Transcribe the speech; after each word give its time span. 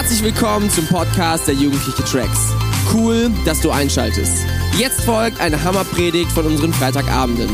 Herzlich 0.00 0.22
willkommen 0.22 0.70
zum 0.70 0.86
Podcast 0.86 1.46
der 1.46 1.54
Jugendliche 1.54 2.02
Tracks. 2.04 2.54
Cool, 2.90 3.30
dass 3.44 3.60
du 3.60 3.70
einschaltest. 3.70 4.46
Jetzt 4.78 5.02
folgt 5.02 5.38
eine 5.40 5.62
Hammerpredigt 5.62 6.32
von 6.32 6.46
unseren 6.46 6.72
Freitagabenden. 6.72 7.50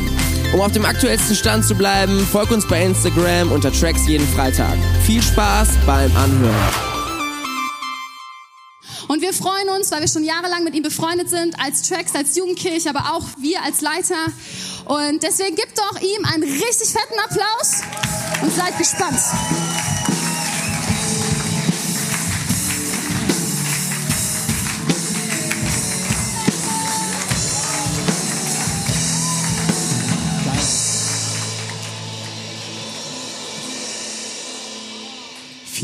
Um 0.54 0.60
auf 0.60 0.71
dem 0.71 0.85
aktuellsten 0.85 1.35
Stand 1.35 1.64
zu 1.64 1.74
bleiben, 1.74 2.21
folg 2.21 2.53
uns 2.53 2.64
bei 2.69 2.85
Instagram 2.85 3.51
unter 3.51 3.72
Tracks 3.72 4.06
jeden 4.06 4.28
Freitag. 4.28 4.78
Viel 5.04 5.21
Spaß 5.21 5.71
beim 5.87 6.17
Anhören. 6.17 6.54
Und 9.08 9.22
wir 9.22 9.33
freuen 9.33 9.69
uns, 9.71 9.90
weil 9.90 10.03
wir 10.03 10.08
schon 10.08 10.22
jahrelang 10.22 10.63
mit 10.63 10.76
ihm 10.76 10.85
befreundet 10.85 11.28
sind, 11.28 11.58
als 11.58 11.83
Tracks, 11.83 12.15
als 12.15 12.37
Jugendkirche, 12.37 12.90
aber 12.90 13.17
auch 13.17 13.24
wir 13.40 13.60
als 13.65 13.81
Leiter. 13.81 14.26
Und 14.85 15.21
deswegen 15.24 15.56
gibt 15.56 15.76
doch 15.76 16.01
ihm 16.01 16.24
einen 16.24 16.45
richtig 16.45 16.91
fetten 16.91 17.19
Applaus 17.24 17.83
und 18.41 18.55
seid 18.55 18.78
gespannt. 18.78 19.19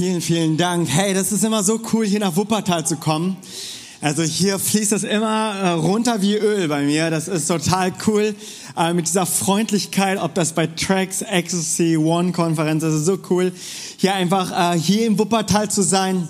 Vielen, 0.02 0.20
vielen 0.20 0.56
Dank. 0.56 0.88
Hey, 0.88 1.14
das 1.14 1.30
ist 1.30 1.44
immer 1.44 1.62
so 1.62 1.80
cool, 1.92 2.04
hier 2.04 2.18
nach 2.18 2.34
Wuppertal 2.34 2.84
zu 2.84 2.96
kommen. 2.96 3.36
Also 4.00 4.24
hier 4.24 4.58
fließt 4.58 4.90
das 4.90 5.04
immer 5.04 5.54
äh, 5.54 5.68
runter 5.68 6.20
wie 6.20 6.34
Öl 6.34 6.66
bei 6.66 6.82
mir. 6.82 7.08
Das 7.08 7.28
ist 7.28 7.46
total 7.46 7.92
cool 8.08 8.34
äh, 8.76 8.94
mit 8.94 9.06
dieser 9.06 9.26
Freundlichkeit, 9.26 10.18
ob 10.20 10.34
das 10.34 10.54
bei 10.54 10.66
Tracks, 10.66 11.22
Ecstasy, 11.22 11.96
One 11.96 12.32
Konferenz, 12.32 12.82
das 12.82 12.94
ist 12.94 13.04
so 13.04 13.16
cool, 13.30 13.52
hier 13.96 14.12
einfach 14.14 14.74
äh, 14.74 14.76
hier 14.76 15.06
im 15.06 15.20
Wuppertal 15.20 15.70
zu 15.70 15.82
sein. 15.82 16.26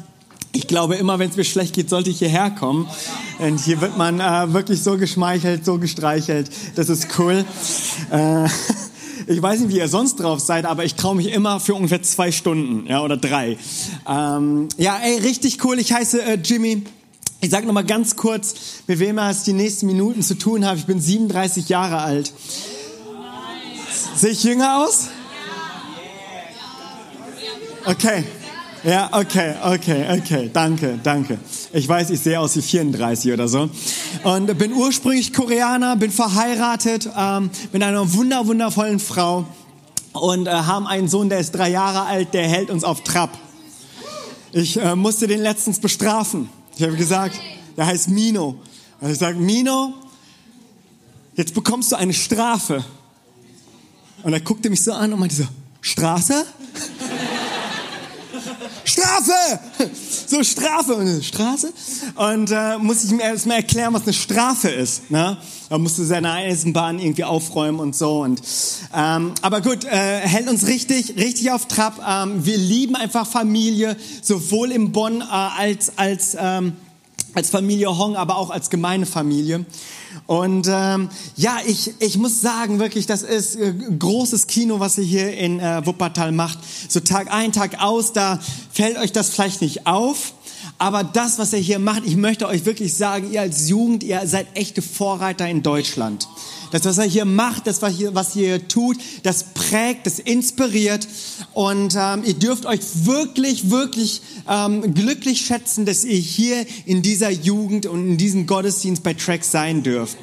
Ich 0.52 0.66
glaube, 0.66 0.96
immer 0.96 1.18
wenn 1.18 1.30
es 1.30 1.36
mir 1.36 1.44
schlecht 1.44 1.74
geht, 1.74 1.88
sollte 1.88 2.10
ich 2.10 2.18
hierher 2.18 2.50
kommen. 2.50 2.86
Und 3.38 3.58
hier 3.58 3.80
wird 3.80 3.96
man 3.96 4.18
wirklich 4.52 4.82
so 4.82 4.98
geschmeichelt, 4.98 5.64
so 5.64 5.78
gestreichelt. 5.78 6.50
Das 6.74 6.90
ist 6.90 7.18
cool. 7.18 7.46
ich 9.26 9.40
weiß 9.42 9.60
nicht, 9.60 9.70
wie 9.70 9.78
ihr 9.78 9.88
sonst 9.88 10.16
drauf 10.16 10.40
seid, 10.40 10.64
aber 10.64 10.84
ich 10.84 10.94
traue 10.94 11.16
mich 11.16 11.32
immer 11.32 11.60
für 11.60 11.74
ungefähr 11.74 12.02
zwei 12.02 12.32
Stunden, 12.32 12.86
ja, 12.88 13.02
oder 13.02 13.16
drei. 13.16 13.56
Ähm, 14.08 14.68
ja, 14.76 14.98
ey, 15.02 15.18
richtig 15.18 15.64
cool. 15.64 15.78
Ich 15.78 15.92
heiße 15.92 16.22
äh, 16.22 16.38
Jimmy. 16.42 16.82
Ich 17.40 17.50
sage 17.50 17.66
noch 17.66 17.72
mal 17.72 17.84
ganz 17.84 18.14
kurz, 18.14 18.54
mit 18.86 19.00
wem 19.00 19.18
es 19.18 19.42
die 19.42 19.52
nächsten 19.52 19.86
Minuten 19.86 20.22
zu 20.22 20.38
tun 20.38 20.64
habe. 20.64 20.78
Ich 20.78 20.86
bin 20.86 21.00
37 21.00 21.68
Jahre 21.68 21.98
alt. 21.98 22.32
Sehe 24.14 24.30
ich 24.30 24.44
jünger 24.44 24.84
aus? 24.84 25.08
Okay. 27.84 28.24
Ja, 28.84 29.08
okay, 29.12 29.54
okay, 29.64 30.06
okay. 30.18 30.50
Danke, 30.52 30.98
danke. 31.02 31.38
Ich 31.74 31.88
weiß, 31.88 32.10
ich 32.10 32.20
sehe 32.20 32.38
aus 32.38 32.54
wie 32.54 32.60
34 32.60 33.32
oder 33.32 33.48
so. 33.48 33.70
Und 34.24 34.58
bin 34.58 34.74
ursprünglich 34.74 35.32
Koreaner, 35.32 35.96
bin 35.96 36.10
verheiratet 36.10 37.08
ähm, 37.16 37.48
mit 37.72 37.82
einer 37.82 38.12
wunder, 38.12 38.46
wundervollen 38.46 38.98
Frau 38.98 39.46
und 40.12 40.48
äh, 40.48 40.50
haben 40.50 40.86
einen 40.86 41.08
Sohn, 41.08 41.30
der 41.30 41.38
ist 41.38 41.52
drei 41.52 41.70
Jahre 41.70 42.02
alt, 42.02 42.34
der 42.34 42.46
hält 42.46 42.68
uns 42.68 42.84
auf 42.84 43.02
Trab. 43.04 43.38
Ich 44.52 44.78
äh, 44.78 44.94
musste 44.94 45.26
den 45.26 45.40
letztens 45.40 45.80
bestrafen. 45.80 46.50
Ich 46.76 46.82
habe 46.82 46.94
gesagt, 46.94 47.40
der 47.78 47.86
heißt 47.86 48.10
Mino. 48.10 48.56
Und 49.00 49.10
ich 49.10 49.16
sage, 49.16 49.38
Mino, 49.38 49.94
jetzt 51.36 51.54
bekommst 51.54 51.90
du 51.90 51.96
eine 51.96 52.12
Strafe. 52.12 52.84
Und 54.22 54.34
er 54.34 54.40
guckte 54.40 54.68
mich 54.68 54.84
so 54.84 54.92
an 54.92 55.10
und 55.14 55.20
meinte 55.20 55.36
so, 55.36 55.44
Straße? 55.80 56.44
Strafe! 59.12 59.90
So 60.26 60.42
Strafe 60.42 60.94
und 60.94 61.08
eine 61.08 61.22
Straße. 61.22 61.72
Und 62.14 62.50
äh, 62.50 62.78
muss 62.78 63.04
ich 63.04 63.10
mir 63.10 63.22
erstmal 63.22 63.58
erklären, 63.58 63.92
was 63.92 64.02
eine 64.02 64.12
Strafe 64.12 64.68
ist. 64.68 65.10
Ne? 65.10 65.36
Er 65.68 65.78
musste 65.78 66.04
seine 66.04 66.32
Eisenbahn 66.32 66.98
irgendwie 66.98 67.24
aufräumen 67.24 67.80
und 67.80 67.94
so. 67.94 68.22
Und 68.22 68.40
ähm, 68.94 69.32
aber 69.42 69.60
gut, 69.60 69.84
äh, 69.84 69.88
hält 69.88 70.48
uns 70.48 70.66
richtig, 70.66 71.16
richtig 71.16 71.50
auf 71.50 71.68
Trab. 71.68 72.00
Ähm, 72.06 72.44
wir 72.46 72.56
lieben 72.56 72.96
einfach 72.96 73.26
Familie, 73.26 73.96
sowohl 74.22 74.70
in 74.70 74.92
Bonn 74.92 75.20
äh, 75.20 75.24
als 75.24 75.98
als 75.98 76.36
ähm, 76.38 76.74
als 77.34 77.50
Familie 77.50 77.96
Hong, 77.96 78.16
aber 78.16 78.36
auch 78.36 78.50
als 78.50 78.70
Gemeindefamilie. 78.70 79.64
Und 80.26 80.68
ähm, 80.70 81.08
ja, 81.36 81.58
ich, 81.66 81.92
ich 82.00 82.16
muss 82.16 82.40
sagen, 82.40 82.78
wirklich, 82.78 83.06
das 83.06 83.22
ist 83.22 83.56
äh, 83.56 83.74
großes 83.98 84.46
Kino, 84.46 84.80
was 84.80 84.98
ihr 84.98 85.04
hier 85.04 85.36
in 85.36 85.60
äh, 85.60 85.84
Wuppertal 85.84 86.32
macht. 86.32 86.58
So 86.88 87.00
Tag 87.00 87.32
ein, 87.32 87.52
Tag 87.52 87.82
aus, 87.82 88.12
da 88.12 88.38
fällt 88.70 88.98
euch 88.98 89.12
das 89.12 89.30
vielleicht 89.30 89.60
nicht 89.60 89.86
auf. 89.86 90.32
Aber 90.78 91.04
das, 91.04 91.38
was 91.38 91.52
ihr 91.52 91.58
hier 91.58 91.78
macht, 91.78 92.04
ich 92.04 92.16
möchte 92.16 92.46
euch 92.46 92.64
wirklich 92.64 92.94
sagen, 92.94 93.32
ihr 93.32 93.40
als 93.40 93.68
Jugend, 93.68 94.02
ihr 94.02 94.26
seid 94.26 94.46
echte 94.54 94.82
Vorreiter 94.82 95.48
in 95.48 95.62
Deutschland. 95.62 96.28
Das, 96.72 96.84
was 96.86 96.96
er 96.98 97.04
hier 97.04 97.26
macht, 97.26 97.66
das, 97.66 97.82
was 97.82 97.98
ihr, 98.00 98.14
was 98.14 98.34
ihr 98.34 98.46
hier 98.46 98.68
tut, 98.68 98.96
das 99.22 99.44
prägt, 99.52 100.06
das 100.06 100.18
inspiriert. 100.18 101.06
Und 101.52 101.94
ähm, 101.98 102.22
ihr 102.24 102.34
dürft 102.34 102.64
euch 102.64 102.80
wirklich, 103.04 103.70
wirklich 103.70 104.22
ähm, 104.48 104.94
glücklich 104.94 105.44
schätzen, 105.44 105.84
dass 105.84 106.04
ihr 106.04 106.16
hier 106.18 106.64
in 106.86 107.02
dieser 107.02 107.30
Jugend 107.30 107.84
und 107.86 108.08
in 108.08 108.16
diesem 108.16 108.46
Gottesdienst 108.46 109.02
bei 109.02 109.12
Tracks 109.12 109.50
sein 109.50 109.82
dürft. 109.82 110.16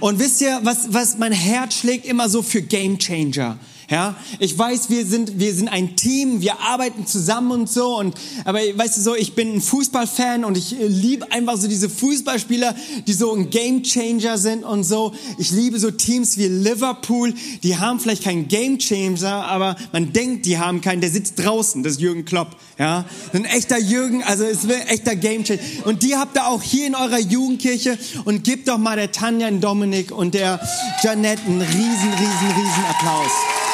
Und 0.00 0.18
wisst 0.18 0.42
ihr, 0.42 0.60
was, 0.62 0.92
was 0.92 1.16
mein 1.16 1.32
Herz 1.32 1.74
schlägt 1.76 2.04
immer 2.04 2.28
so 2.28 2.42
für 2.42 2.60
Game 2.60 2.98
Changer? 2.98 3.58
Ja, 3.88 4.16
ich 4.40 4.58
weiß, 4.58 4.90
wir 4.90 5.06
sind, 5.06 5.38
wir 5.38 5.54
sind 5.54 5.68
ein 5.68 5.94
Team, 5.94 6.40
wir 6.40 6.58
arbeiten 6.58 7.06
zusammen 7.06 7.52
und 7.52 7.70
so 7.70 7.96
und, 7.96 8.16
aber 8.44 8.58
weißt 8.58 8.96
du 8.96 9.00
so, 9.00 9.14
ich 9.14 9.36
bin 9.36 9.54
ein 9.54 9.60
Fußballfan 9.60 10.44
und 10.44 10.58
ich 10.58 10.74
liebe 10.80 11.30
einfach 11.30 11.56
so 11.56 11.68
diese 11.68 11.88
Fußballspieler, 11.88 12.74
die 13.06 13.12
so 13.12 13.32
ein 13.32 13.48
Gamechanger 13.48 14.38
sind 14.38 14.64
und 14.64 14.82
so. 14.82 15.12
Ich 15.38 15.52
liebe 15.52 15.78
so 15.78 15.92
Teams 15.92 16.36
wie 16.36 16.48
Liverpool, 16.48 17.32
die 17.62 17.78
haben 17.78 18.00
vielleicht 18.00 18.24
keinen 18.24 18.48
Gamechanger, 18.48 19.46
aber 19.46 19.76
man 19.92 20.12
denkt, 20.12 20.46
die 20.46 20.58
haben 20.58 20.80
keinen, 20.80 21.00
der 21.00 21.10
sitzt 21.10 21.38
draußen, 21.38 21.84
das 21.84 21.92
ist 21.92 22.00
Jürgen 22.00 22.24
Klopp, 22.24 22.56
ja. 22.78 23.04
Ein 23.34 23.44
echter 23.44 23.78
Jürgen, 23.78 24.24
also 24.24 24.44
ist 24.44 24.64
ein 24.64 24.88
echter 24.88 25.14
Gamechanger. 25.14 25.60
Und 25.84 26.02
die 26.02 26.16
habt 26.16 26.36
ihr 26.36 26.48
auch 26.48 26.62
hier 26.62 26.88
in 26.88 26.96
eurer 26.96 27.20
Jugendkirche 27.20 27.96
und 28.24 28.42
gebt 28.42 28.66
doch 28.66 28.78
mal 28.78 28.96
der 28.96 29.12
Tanja, 29.12 29.48
den 29.48 29.60
Dominik 29.60 30.10
und 30.10 30.34
der 30.34 30.58
Janette 31.04 31.42
einen 31.46 31.60
riesen, 31.60 31.78
riesen, 31.78 32.48
riesen 32.56 32.84
Applaus. 32.88 33.65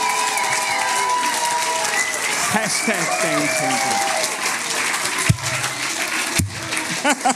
Hashtag 2.53 2.97
Game 3.23 3.49
Changer. 3.59 4.13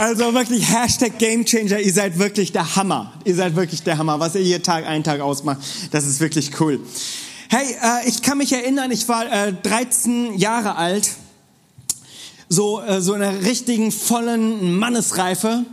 Also 0.00 0.32
wirklich 0.32 0.66
Hashtag 0.66 1.18
Game 1.18 1.44
Changer. 1.44 1.78
Ihr 1.78 1.92
seid 1.92 2.18
wirklich 2.18 2.52
der 2.52 2.74
Hammer. 2.74 3.12
Ihr 3.26 3.34
seid 3.34 3.54
wirklich 3.54 3.82
der 3.82 3.98
Hammer. 3.98 4.18
Was 4.18 4.34
ihr 4.34 4.40
hier 4.40 4.62
Tag 4.62 4.86
ein, 4.86 5.04
Tag 5.04 5.20
ausmacht, 5.20 5.58
das 5.90 6.06
ist 6.06 6.20
wirklich 6.20 6.58
cool. 6.58 6.80
Hey, 7.50 7.76
äh, 7.82 8.08
ich 8.08 8.22
kann 8.22 8.38
mich 8.38 8.50
erinnern, 8.50 8.90
ich 8.92 9.06
war 9.08 9.30
äh, 9.30 9.52
13 9.52 10.38
Jahre 10.38 10.76
alt. 10.76 11.10
So, 12.48 12.80
äh, 12.80 13.02
so 13.02 13.12
in 13.12 13.20
einer 13.20 13.42
richtigen, 13.42 13.92
vollen 13.92 14.78
Mannesreife. 14.78 15.66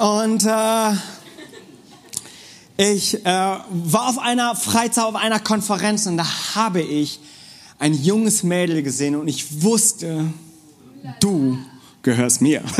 Und 0.00 0.44
äh, 0.44 0.92
ich 2.78 3.26
äh, 3.26 3.28
war 3.28 4.08
auf 4.08 4.18
einer 4.18 4.54
Freizeit, 4.54 5.04
auf 5.04 5.16
einer 5.16 5.40
Konferenz 5.40 6.06
und 6.06 6.16
da 6.16 6.54
habe 6.54 6.80
ich 6.80 7.18
ein 7.80 7.92
junges 7.92 8.44
Mädel 8.44 8.82
gesehen 8.84 9.16
und 9.16 9.26
ich 9.26 9.62
wusste, 9.62 10.26
du 11.20 11.58
gehörst 12.02 12.40
mir. 12.40 12.62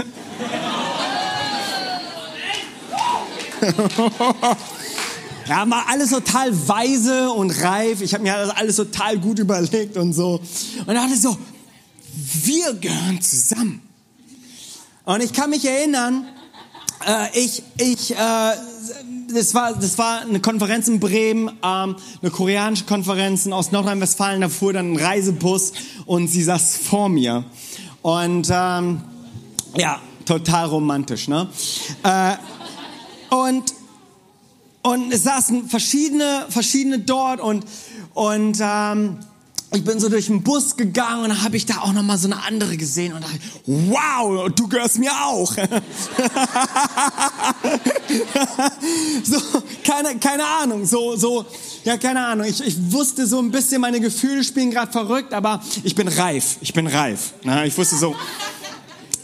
Ja, 5.49 5.69
war 5.71 5.89
alles 5.89 6.11
total 6.11 6.69
weise 6.69 7.31
und 7.31 7.51
reif. 7.63 8.03
Ich 8.03 8.13
habe 8.13 8.23
mir 8.23 8.35
das 8.35 8.51
alles 8.51 8.77
total 8.77 9.19
gut 9.19 9.39
überlegt 9.39 9.97
und 9.97 10.13
so. 10.13 10.43
Und 10.81 10.89
da 10.89 10.93
dachte 10.93 11.17
so, 11.17 11.39
wir 12.13 12.75
gehören 12.75 13.19
zusammen. 13.23 13.81
Und 15.07 15.23
ich 15.23 15.33
kann 15.33 15.49
mich 15.49 15.65
erinnern, 15.65 16.29
äh, 17.07 17.39
ich, 17.41 17.63
ich, 17.79 18.15
äh, 18.15 18.53
das 19.33 19.55
war, 19.55 19.75
das 19.75 19.99
war 19.99 20.23
eine 20.23 20.41
Konferenz 20.41 20.89
in 20.89 21.01
Bremen, 21.01 21.49
ähm, 21.63 21.97
eine 22.23 22.31
koreanische 22.31 22.85
Konferenz 22.85 23.47
aus 23.47 23.73
Nordrhein-Westfalen. 23.73 24.41
Da 24.41 24.49
fuhr 24.49 24.73
dann 24.73 24.93
ein 24.93 24.97
Reisebus 24.97 25.73
und 26.07 26.29
sie 26.29 26.43
saß 26.43 26.77
vor 26.77 27.09
mir. 27.09 27.45
Und 28.03 28.49
ähm, 28.51 29.01
ja, 29.77 30.01
total 30.25 30.67
romantisch, 30.67 31.29
ne? 31.29 31.49
Äh, 32.03 32.35
und 33.35 33.75
und 34.83 35.13
es 35.13 35.25
saßen 35.25 35.69
verschiedene, 35.69 36.47
verschiedene 36.49 37.01
dort 37.01 37.41
und 37.41 37.65
und 38.15 38.59
ähm, 38.61 39.19
ich 39.73 39.85
bin 39.85 40.01
so 40.01 40.09
durch 40.09 40.27
den 40.27 40.43
Bus 40.43 40.77
gegangen 40.77 41.31
und 41.31 41.43
habe 41.43 41.57
ich 41.57 41.67
da 41.67 41.81
auch 41.81 41.93
noch 41.93 42.03
mal 42.03 42.17
so 42.17 42.27
eine 42.27 42.43
andere 42.45 42.79
gesehen 42.79 43.13
und 43.13 43.23
dachte, 43.23 43.39
wow, 43.67 44.49
du 44.51 44.67
gehörst 44.67 44.99
mir 44.99 45.13
auch. 45.13 45.53
so, 49.23 49.37
keine, 49.85 50.19
keine 50.19 50.45
Ahnung, 50.63 50.87
so, 50.87 51.17
so, 51.17 51.45
ja, 51.85 51.99
keine 51.99 52.25
Ahnung, 52.27 52.47
ich, 52.47 52.67
ich 52.67 52.93
wusste 52.93 53.27
so 53.27 53.39
ein 53.41 53.51
bisschen, 53.51 53.83
meine 53.83 54.01
Gefühle 54.01 54.43
spielen 54.43 54.71
gerade 54.71 54.91
verrückt, 54.91 55.35
aber 55.35 55.63
ich 55.85 55.95
bin 55.95 56.09
reif, 56.09 56.57
ich 56.63 56.73
bin 56.73 56.87
reif. 56.87 57.35
Na, 57.43 57.67
ich 57.67 57.77
wusste 57.77 57.97
so, 57.97 58.17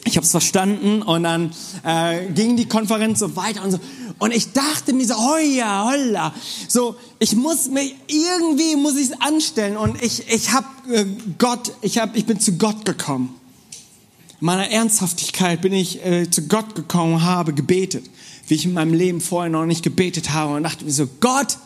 ich 0.05 0.17
habe 0.17 0.26
es 0.26 0.31
verstanden 0.31 1.00
und 1.00 1.23
dann 1.23 1.52
äh, 1.85 2.26
ging 2.26 2.56
die 2.56 2.69
Konferenz 2.69 3.19
so 3.20 3.35
weiter 3.35 3.64
und 3.64 3.70
so. 3.70 3.81
Und 4.19 4.32
ich 4.32 4.52
dachte 4.52 4.93
mir 4.93 5.06
so, 5.06 5.16
holla, 5.16 5.90
holla, 5.90 6.34
so, 6.69 6.96
ich 7.19 7.34
muss 7.34 7.69
mich, 7.69 7.96
irgendwie 8.06 8.76
muss 8.76 8.96
ich 8.96 9.11
es 9.11 9.20
anstellen. 9.20 9.76
Und 9.76 10.00
ich, 10.02 10.28
ich 10.28 10.52
habe 10.52 10.66
äh, 10.93 11.05
Gott, 11.38 11.72
ich, 11.82 11.99
hab, 11.99 12.16
ich 12.16 12.25
bin 12.25 12.38
zu 12.38 12.52
Gott 12.52 12.84
gekommen. 12.84 13.34
In 14.40 14.46
meiner 14.46 14.70
Ernsthaftigkeit 14.70 15.61
bin 15.61 15.72
ich 15.72 16.05
äh, 16.05 16.31
zu 16.31 16.46
Gott 16.46 16.75
gekommen 16.75 17.14
und 17.14 17.22
habe 17.22 17.55
gebetet, 17.55 18.08
wie 18.46 18.55
ich 18.55 18.64
in 18.64 18.72
meinem 18.72 18.94
Leben 18.94 19.20
vorher 19.20 19.50
noch 19.50 19.66
nicht 19.66 19.82
gebetet 19.82 20.31
habe. 20.31 20.55
Und 20.55 20.62
dachte 20.62 20.84
mir 20.84 20.93
so, 20.93 21.08
Gott, 21.20 21.58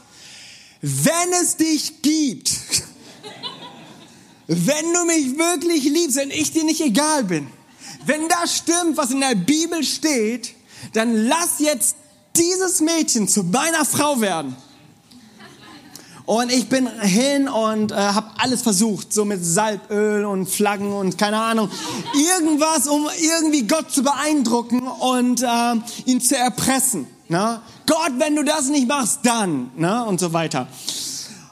wenn 0.80 1.32
es 1.42 1.56
dich 1.56 2.02
gibt, 2.02 2.50
wenn 4.46 4.92
du 4.94 5.04
mich 5.04 5.38
wirklich 5.38 5.84
liebst, 5.84 6.16
wenn 6.16 6.30
ich 6.30 6.52
dir 6.52 6.64
nicht 6.64 6.80
egal 6.80 7.24
bin, 7.24 7.46
wenn 8.06 8.26
das 8.28 8.56
stimmt, 8.56 8.96
was 8.96 9.10
in 9.10 9.20
der 9.20 9.34
Bibel 9.34 9.84
steht, 9.84 10.54
dann 10.94 11.14
lass 11.26 11.58
jetzt 11.58 11.96
dieses 12.36 12.80
Mädchen 12.80 13.28
zu 13.28 13.44
meiner 13.44 13.84
Frau 13.84 14.20
werden. 14.20 14.56
Und 16.28 16.52
ich 16.52 16.68
bin 16.68 16.86
hin 17.00 17.48
und 17.48 17.90
äh, 17.90 17.94
habe 17.94 18.28
alles 18.36 18.60
versucht, 18.60 19.14
so 19.14 19.24
mit 19.24 19.42
Salböl 19.42 20.26
und 20.26 20.46
Flaggen 20.46 20.92
und 20.92 21.16
keine 21.16 21.40
Ahnung, 21.40 21.70
irgendwas, 22.12 22.86
um 22.86 23.08
irgendwie 23.18 23.66
Gott 23.66 23.90
zu 23.90 24.02
beeindrucken 24.02 24.86
und 24.86 25.42
äh, 25.42 25.74
ihn 26.04 26.20
zu 26.20 26.36
erpressen. 26.36 27.06
Ne? 27.28 27.62
Gott, 27.86 28.12
wenn 28.18 28.36
du 28.36 28.42
das 28.42 28.68
nicht 28.68 28.86
machst, 28.86 29.20
dann 29.22 29.70
ne? 29.76 30.04
und 30.04 30.20
so 30.20 30.34
weiter. 30.34 30.68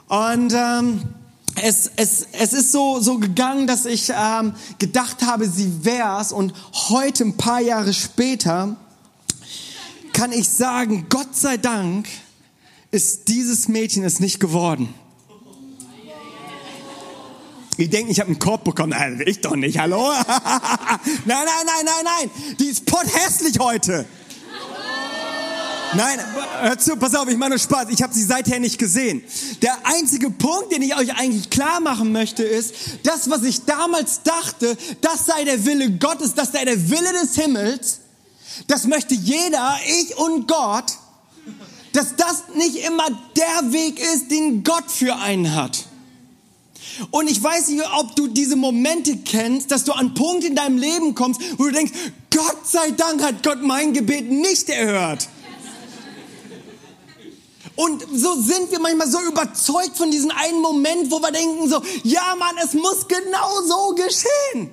Und 0.09 0.53
ähm, 0.55 1.01
es, 1.63 1.89
es, 1.95 2.27
es 2.31 2.53
ist 2.53 2.71
so, 2.71 2.99
so 2.99 3.17
gegangen, 3.17 3.65
dass 3.65 3.85
ich 3.85 4.11
ähm, 4.15 4.53
gedacht 4.77 5.25
habe, 5.25 5.47
sie 5.47 5.85
wär's. 5.85 6.31
Und 6.31 6.53
heute, 6.89 7.23
ein 7.23 7.37
paar 7.37 7.61
Jahre 7.61 7.93
später, 7.93 8.75
kann 10.17 10.31
ich 10.31 10.49
sagen, 10.49 11.05
Gott 11.09 11.35
sei 11.35 11.57
Dank 11.57 12.07
ist 12.89 13.27
dieses 13.27 13.67
Mädchen 13.67 14.03
es 14.03 14.19
nicht 14.19 14.39
geworden. 14.39 14.91
Die 17.77 17.87
denken, 17.87 18.09
ich 18.09 18.19
habe 18.19 18.31
einen 18.31 18.39
Korb 18.39 18.63
bekommen. 18.63 18.89
Nein, 18.89 19.21
ich 19.23 19.41
doch 19.41 19.55
nicht. 19.55 19.77
Hallo? 19.77 20.11
nein, 20.25 20.97
nein, 21.25 21.45
nein, 21.45 21.85
nein, 21.85 22.03
nein. 22.03 22.55
Die 22.59 22.65
ist 22.65 22.87
potthässlich 22.87 23.59
heute. 23.59 24.05
Nein, 25.93 26.19
hör 26.61 26.79
zu, 26.79 26.95
pass 26.95 27.13
auf, 27.13 27.29
ich 27.29 27.37
mache 27.37 27.51
nur 27.51 27.59
Spaß. 27.59 27.89
Ich 27.89 28.01
habe 28.01 28.11
sie 28.11 28.23
seither 28.23 28.59
nicht 28.59 28.79
gesehen. 28.79 29.21
Der 29.61 29.77
einzige 29.83 30.31
Punkt, 30.31 30.71
den 30.71 30.81
ich 30.81 30.97
euch 30.97 31.15
eigentlich 31.15 31.51
klar 31.51 31.79
machen 31.79 32.11
möchte, 32.11 32.41
ist, 32.41 32.73
das, 33.03 33.29
was 33.29 33.43
ich 33.43 33.65
damals 33.65 34.23
dachte, 34.23 34.75
das 35.01 35.27
sei 35.27 35.43
der 35.43 35.63
Wille 35.63 35.91
Gottes, 35.91 36.33
das 36.33 36.53
sei 36.53 36.65
der 36.65 36.89
Wille 36.89 37.13
des 37.21 37.35
Himmels, 37.35 37.99
das 38.67 38.85
möchte 38.85 39.13
jeder, 39.13 39.77
ich 40.01 40.17
und 40.17 40.47
Gott, 40.47 40.85
dass 41.93 42.15
das 42.15 42.43
nicht 42.55 42.77
immer 42.85 43.07
der 43.35 43.71
Weg 43.71 43.99
ist, 43.99 44.31
den 44.31 44.63
Gott 44.63 44.89
für 44.89 45.15
einen 45.15 45.55
hat. 45.55 45.85
Und 47.11 47.29
ich 47.29 47.41
weiß 47.41 47.69
nicht, 47.69 47.83
ob 47.99 48.15
du 48.15 48.27
diese 48.27 48.55
Momente 48.55 49.17
kennst, 49.17 49.71
dass 49.71 49.83
du 49.83 49.93
an 49.93 50.13
Punkt 50.13 50.43
in 50.43 50.55
deinem 50.55 50.77
Leben 50.77 51.15
kommst, 51.15 51.41
wo 51.57 51.65
du 51.65 51.71
denkst, 51.71 51.93
Gott 52.31 52.67
sei 52.67 52.91
Dank 52.91 53.21
hat 53.23 53.43
Gott 53.43 53.61
mein 53.61 53.93
Gebet 53.93 54.29
nicht 54.29 54.69
erhört. 54.69 55.27
Und 57.75 58.03
so 58.11 58.33
sind 58.41 58.71
wir 58.71 58.79
manchmal 58.79 59.07
so 59.07 59.21
überzeugt 59.21 59.97
von 59.97 60.09
diesem 60.09 60.31
einen 60.31 60.61
Moment, 60.61 61.11
wo 61.11 61.19
wir 61.19 61.31
denken 61.31 61.69
so, 61.69 61.81
ja 62.03 62.35
Mann, 62.37 62.55
es 62.63 62.73
muss 62.73 63.07
genau 63.07 63.61
so 63.67 63.93
geschehen. 63.93 64.71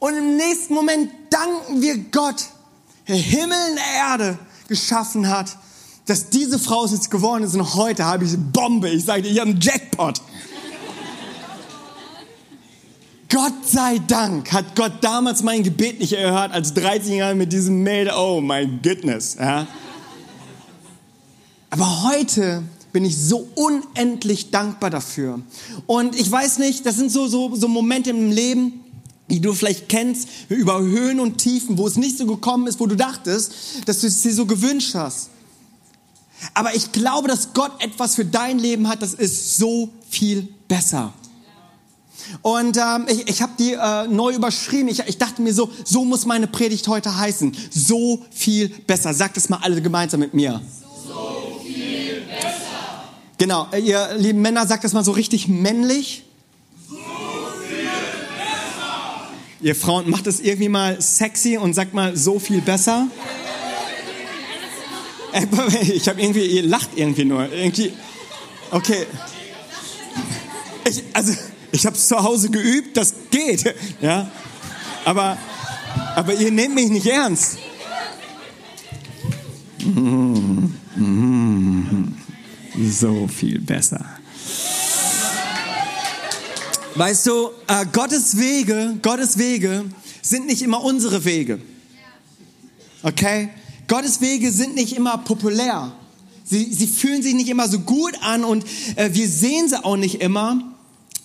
Und 0.00 0.16
im 0.16 0.36
nächsten 0.36 0.74
Moment 0.74 1.12
danken 1.32 1.80
wir 1.80 1.98
Gott, 2.10 2.44
der 3.08 3.16
Himmel 3.16 3.58
und 3.70 3.78
Erde 3.96 4.38
geschaffen 4.68 5.28
hat, 5.28 5.56
dass 6.06 6.28
diese 6.28 6.58
Frau 6.58 6.84
es 6.84 6.92
jetzt 6.92 7.10
geworden 7.10 7.44
ist. 7.44 7.54
Und 7.54 7.74
heute 7.74 8.04
habe 8.04 8.24
ich 8.24 8.32
eine 8.32 8.38
Bombe. 8.38 8.88
Ich 8.90 9.04
sage 9.04 9.22
dir, 9.22 9.30
ich 9.30 9.40
habe 9.40 9.50
einen 9.50 9.60
Jackpot. 9.60 10.20
Gott 13.28 13.66
sei 13.66 13.98
Dank 14.06 14.52
hat 14.52 14.76
Gott 14.76 14.92
damals 15.00 15.42
mein 15.42 15.62
Gebet 15.62 16.00
nicht 16.00 16.12
erhört, 16.12 16.52
als 16.52 16.74
13 16.74 17.14
Jahre 17.14 17.34
mit 17.34 17.50
diesem 17.50 17.82
Mail. 17.82 18.10
Oh 18.14 18.42
my 18.42 18.66
goodness. 18.82 19.36
Ja. 19.40 19.66
Aber 21.70 22.02
heute 22.02 22.62
bin 22.92 23.06
ich 23.06 23.16
so 23.16 23.48
unendlich 23.54 24.50
dankbar 24.50 24.90
dafür. 24.90 25.40
Und 25.86 26.14
ich 26.14 26.30
weiß 26.30 26.58
nicht, 26.58 26.84
das 26.84 26.96
sind 26.96 27.10
so, 27.10 27.26
so, 27.26 27.54
so 27.54 27.68
Momente 27.68 28.10
im 28.10 28.30
Leben, 28.30 28.81
die 29.32 29.40
du 29.40 29.52
vielleicht 29.52 29.88
kennst, 29.88 30.28
über 30.48 30.80
Höhen 30.80 31.18
und 31.18 31.38
Tiefen, 31.38 31.78
wo 31.78 31.86
es 31.88 31.96
nicht 31.96 32.18
so 32.18 32.26
gekommen 32.26 32.68
ist, 32.68 32.78
wo 32.78 32.86
du 32.86 32.96
dachtest, 32.96 33.52
dass 33.86 34.00
du 34.00 34.06
es 34.06 34.22
dir 34.22 34.32
so 34.32 34.46
gewünscht 34.46 34.94
hast. 34.94 35.30
Aber 36.54 36.74
ich 36.74 36.92
glaube, 36.92 37.26
dass 37.28 37.52
Gott 37.52 37.72
etwas 37.82 38.14
für 38.14 38.24
dein 38.24 38.58
Leben 38.58 38.88
hat, 38.88 39.02
das 39.02 39.14
ist 39.14 39.56
so 39.56 39.90
viel 40.08 40.48
besser. 40.68 41.12
Und 42.42 42.76
ähm, 42.76 43.06
ich, 43.08 43.28
ich 43.28 43.42
habe 43.42 43.52
die 43.58 43.72
äh, 43.72 44.06
neu 44.06 44.32
überschrieben. 44.32 44.88
Ich, 44.88 45.00
ich 45.00 45.18
dachte 45.18 45.42
mir 45.42 45.52
so, 45.52 45.70
so 45.84 46.04
muss 46.04 46.24
meine 46.24 46.46
Predigt 46.46 46.86
heute 46.88 47.16
heißen. 47.16 47.56
So 47.70 48.24
viel 48.30 48.68
besser. 48.68 49.12
Sagt 49.12 49.36
es 49.36 49.48
mal 49.48 49.58
alle 49.62 49.82
gemeinsam 49.82 50.20
mit 50.20 50.34
mir. 50.34 50.60
Genau, 53.38 53.66
ihr 53.72 54.14
lieben 54.18 54.40
Männer, 54.40 54.68
sagt 54.68 54.84
das 54.84 54.92
mal 54.92 55.02
so 55.02 55.10
richtig 55.10 55.48
männlich. 55.48 56.22
So 56.88 56.94
viel 57.66 57.88
besser. 58.36 59.30
Ihr 59.62 59.76
Frauen, 59.76 60.10
macht 60.10 60.26
es 60.26 60.40
irgendwie 60.40 60.68
mal 60.68 61.00
sexy 61.00 61.56
und 61.56 61.72
sagt 61.74 61.94
mal 61.94 62.16
so 62.16 62.38
viel 62.38 62.60
besser. 62.60 63.08
Ich 65.94 66.06
habe 66.10 66.20
irgendwie, 66.20 66.44
ihr 66.44 66.62
lacht 66.64 66.90
irgendwie 66.94 67.24
nur. 67.24 67.50
Irgendwie, 67.50 67.94
okay. 68.70 69.06
Ich, 70.86 71.02
also, 71.14 71.32
ich 71.70 71.86
habe 71.86 71.96
es 71.96 72.06
zu 72.06 72.22
Hause 72.22 72.50
geübt, 72.50 72.98
das 72.98 73.14
geht. 73.30 73.74
Ja, 74.02 74.30
aber, 75.06 75.38
aber 76.16 76.34
ihr 76.34 76.50
nehmt 76.50 76.74
mich 76.74 76.90
nicht 76.90 77.06
ernst. 77.06 77.56
So 82.78 83.28
viel 83.28 83.60
besser. 83.60 84.21
Weißt 86.94 87.26
du, 87.26 87.50
äh, 87.68 87.86
Gottes 87.90 88.36
Wege, 88.36 88.98
Gottes 89.00 89.38
Wege 89.38 89.86
sind 90.20 90.46
nicht 90.46 90.60
immer 90.60 90.84
unsere 90.84 91.24
Wege. 91.24 91.60
Okay? 93.02 93.48
Gottes 93.88 94.20
Wege 94.20 94.52
sind 94.52 94.74
nicht 94.74 94.94
immer 94.96 95.18
populär. 95.18 95.92
Sie, 96.44 96.72
sie 96.72 96.86
fühlen 96.86 97.22
sich 97.22 97.34
nicht 97.34 97.48
immer 97.48 97.66
so 97.66 97.78
gut 97.80 98.14
an 98.20 98.44
und 98.44 98.64
äh, 98.96 99.08
wir 99.12 99.26
sehen 99.26 99.68
sie 99.68 99.82
auch 99.82 99.96
nicht 99.96 100.20
immer, 100.20 100.74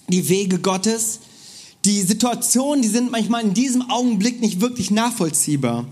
die 0.07 0.29
Wege 0.29 0.59
Gottes. 0.59 1.19
Die 1.83 2.01
Situationen, 2.01 2.81
die 2.81 2.87
sind 2.87 3.11
manchmal 3.11 3.43
in 3.43 3.53
diesem 3.53 3.89
Augenblick 3.89 4.39
nicht 4.39 4.61
wirklich 4.61 4.89
nachvollziehbar. 4.89 5.85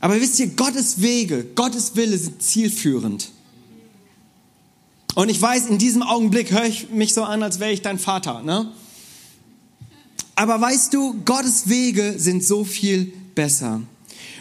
Aber 0.00 0.20
wisst 0.20 0.40
ihr, 0.40 0.48
Gottes 0.48 1.00
Wege, 1.00 1.44
Gottes 1.54 1.94
Wille 1.94 2.18
sind 2.18 2.42
zielführend. 2.42 3.30
Und 5.14 5.28
ich 5.28 5.40
weiß, 5.40 5.66
in 5.66 5.78
diesem 5.78 6.02
Augenblick 6.02 6.50
höre 6.50 6.66
ich 6.66 6.90
mich 6.90 7.14
so 7.14 7.24
an, 7.24 7.42
als 7.42 7.58
wäre 7.58 7.72
ich 7.72 7.82
dein 7.82 7.98
Vater. 7.98 8.42
Ne? 8.42 8.70
Aber 10.38 10.60
weißt 10.60 10.94
du, 10.94 11.14
Gottes 11.24 11.68
Wege 11.68 12.14
sind 12.16 12.44
so 12.44 12.62
viel 12.62 13.12
besser. 13.34 13.80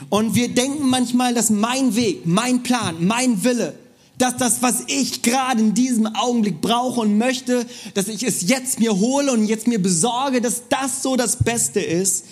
Und 0.10 0.36
wir 0.36 0.50
denken 0.50 0.88
manchmal, 0.88 1.34
dass 1.34 1.50
mein 1.50 1.96
Weg, 1.96 2.24
mein 2.27 2.62
Plan, 2.62 2.98
mein 3.00 3.44
Wille, 3.44 3.74
dass 4.20 4.38
das, 4.38 4.62
was 4.62 4.84
ich 4.86 5.24
gerade 5.24 5.60
in 5.60 5.74
diesem 5.74 6.06
Augenblick 6.06 6.62
brauche 6.62 7.01
und 7.01 7.18
möchte, 7.18 7.66
dass 7.96 8.10
ich 8.10 8.22
es 8.22 8.48
jetzt 8.48 8.80
mir 8.80 8.96
hole 8.96 9.32
und 9.32 9.48
jetzt 9.48 9.66
mir 9.66 9.82
besorge, 9.82 10.39
dass 10.39 10.70
das 10.70 11.01
so 11.01 11.16
das 11.16 11.38
Beste 11.38 11.80
ist. 11.80 12.25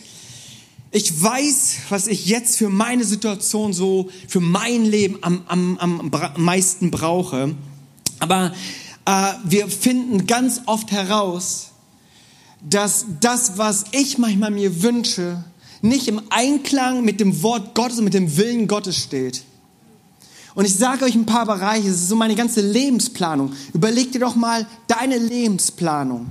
Ich 0.91 1.23
weiß, 1.23 1.77
was 1.89 2.05
ich 2.05 2.27
jetzt 2.27 2.59
für 2.59 2.69
meine 2.69 3.03
Situation 3.03 3.73
so, 3.73 4.11
für 4.27 4.41
mein 4.41 4.85
Leben 4.85 5.17
am, 5.21 5.41
am, 5.47 5.77
am 5.79 6.11
meisten 6.37 6.91
brauche. 6.91 7.55
Aber 8.19 8.53
äh, 9.05 9.33
wir 9.43 9.67
finden 9.69 10.27
ganz 10.27 10.61
oft 10.67 10.91
heraus, 10.91 11.71
dass 12.67 13.05
das, 13.21 13.57
was 13.57 13.85
ich 13.91 14.17
manchmal 14.17 14.51
mir 14.51 14.81
wünsche, 14.81 15.43
nicht 15.81 16.07
im 16.07 16.21
Einklang 16.29 17.03
mit 17.03 17.19
dem 17.19 17.43
Wort 17.43 17.75
Gottes 17.75 17.99
und 17.99 18.05
mit 18.05 18.15
dem 18.15 18.37
Willen 18.37 18.67
Gottes 18.67 18.97
steht. 18.97 19.43
Und 20.55 20.65
ich 20.65 20.73
sage 20.73 21.05
euch 21.05 21.15
ein 21.15 21.25
paar 21.25 21.45
Bereiche, 21.45 21.87
es 21.87 21.95
ist 21.95 22.09
so 22.09 22.15
meine 22.15 22.35
ganze 22.35 22.61
Lebensplanung. 22.61 23.53
Überleg 23.73 24.11
dir 24.13 24.19
doch 24.19 24.35
mal 24.35 24.65
deine 24.87 25.17
Lebensplanung. 25.17 26.27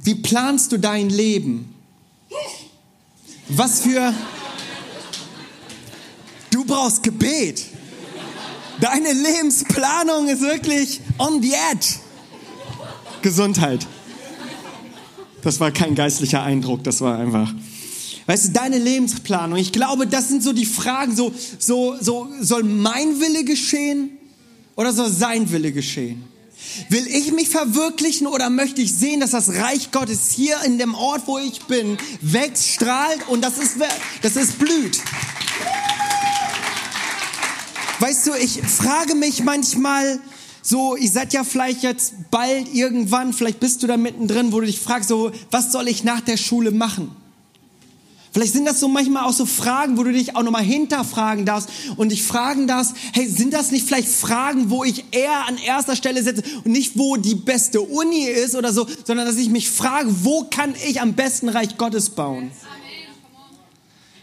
Wie 0.00 0.14
planst 0.14 0.72
du 0.72 0.78
dein 0.78 1.10
Leben? 1.10 1.74
Was 3.48 3.80
für... 3.80 4.14
Du 6.50 6.64
brauchst 6.64 7.02
Gebet. 7.02 7.64
Deine 8.80 9.12
Lebensplanung 9.12 10.28
ist 10.28 10.40
wirklich 10.40 11.00
on 11.18 11.42
the 11.42 11.52
edge. 11.52 11.96
Gesundheit. 13.20 13.86
Das 15.48 15.60
war 15.60 15.70
kein 15.70 15.94
geistlicher 15.94 16.42
Eindruck, 16.42 16.84
das 16.84 17.00
war 17.00 17.18
einfach. 17.18 17.54
Weißt 18.26 18.48
du, 18.48 18.52
deine 18.52 18.76
Lebensplanung. 18.76 19.58
Ich 19.58 19.72
glaube, 19.72 20.06
das 20.06 20.28
sind 20.28 20.42
so 20.42 20.52
die 20.52 20.66
Fragen, 20.66 21.16
so, 21.16 21.32
so, 21.58 21.96
so, 21.98 22.28
soll 22.38 22.64
mein 22.64 23.18
Wille 23.18 23.44
geschehen 23.44 24.10
oder 24.76 24.92
soll 24.92 25.10
sein 25.10 25.50
Wille 25.50 25.72
geschehen? 25.72 26.22
Will 26.90 27.06
ich 27.06 27.32
mich 27.32 27.48
verwirklichen 27.48 28.26
oder 28.26 28.50
möchte 28.50 28.82
ich 28.82 28.92
sehen, 28.92 29.20
dass 29.20 29.30
das 29.30 29.54
Reich 29.54 29.90
Gottes 29.90 30.32
hier 30.32 30.58
in 30.66 30.76
dem 30.76 30.94
Ort, 30.94 31.22
wo 31.24 31.38
ich 31.38 31.62
bin, 31.62 31.96
wächst, 32.20 32.68
strahlt 32.68 33.26
und 33.28 33.42
das 33.42 33.56
ist, 33.56 33.76
das 34.20 34.36
ist 34.36 34.58
blüht? 34.58 34.98
Weißt 38.00 38.26
du, 38.26 38.34
ich 38.34 38.60
frage 38.60 39.14
mich 39.14 39.42
manchmal, 39.42 40.20
so, 40.68 40.96
ihr 40.96 41.08
seid 41.08 41.32
ja 41.32 41.44
vielleicht 41.44 41.82
jetzt 41.82 42.30
bald 42.30 42.74
irgendwann, 42.74 43.32
vielleicht 43.32 43.58
bist 43.58 43.82
du 43.82 43.86
da 43.86 43.96
mittendrin, 43.96 44.52
wo 44.52 44.60
du 44.60 44.66
dich 44.66 44.78
fragst, 44.78 45.08
so, 45.08 45.32
was 45.50 45.72
soll 45.72 45.88
ich 45.88 46.04
nach 46.04 46.20
der 46.20 46.36
Schule 46.36 46.72
machen? 46.72 47.10
Vielleicht 48.34 48.52
sind 48.52 48.66
das 48.66 48.78
so 48.78 48.86
manchmal 48.86 49.24
auch 49.24 49.32
so 49.32 49.46
Fragen, 49.46 49.96
wo 49.96 50.02
du 50.02 50.12
dich 50.12 50.36
auch 50.36 50.42
nochmal 50.42 50.62
hinterfragen 50.62 51.46
darfst 51.46 51.70
und 51.96 52.12
dich 52.12 52.22
fragen 52.22 52.66
darfst, 52.66 52.94
hey, 53.14 53.26
sind 53.26 53.54
das 53.54 53.70
nicht 53.70 53.86
vielleicht 53.86 54.08
Fragen, 54.08 54.68
wo 54.68 54.84
ich 54.84 55.06
eher 55.10 55.46
an 55.46 55.56
erster 55.56 55.96
Stelle 55.96 56.22
setze 56.22 56.42
und 56.62 56.66
nicht 56.70 56.98
wo 56.98 57.16
die 57.16 57.34
beste 57.34 57.80
Uni 57.80 58.24
ist 58.24 58.54
oder 58.54 58.70
so, 58.70 58.86
sondern 59.04 59.26
dass 59.26 59.36
ich 59.36 59.48
mich 59.48 59.70
frage, 59.70 60.10
wo 60.22 60.44
kann 60.50 60.74
ich 60.86 61.00
am 61.00 61.14
besten 61.14 61.48
Reich 61.48 61.78
Gottes 61.78 62.10
bauen? 62.10 62.50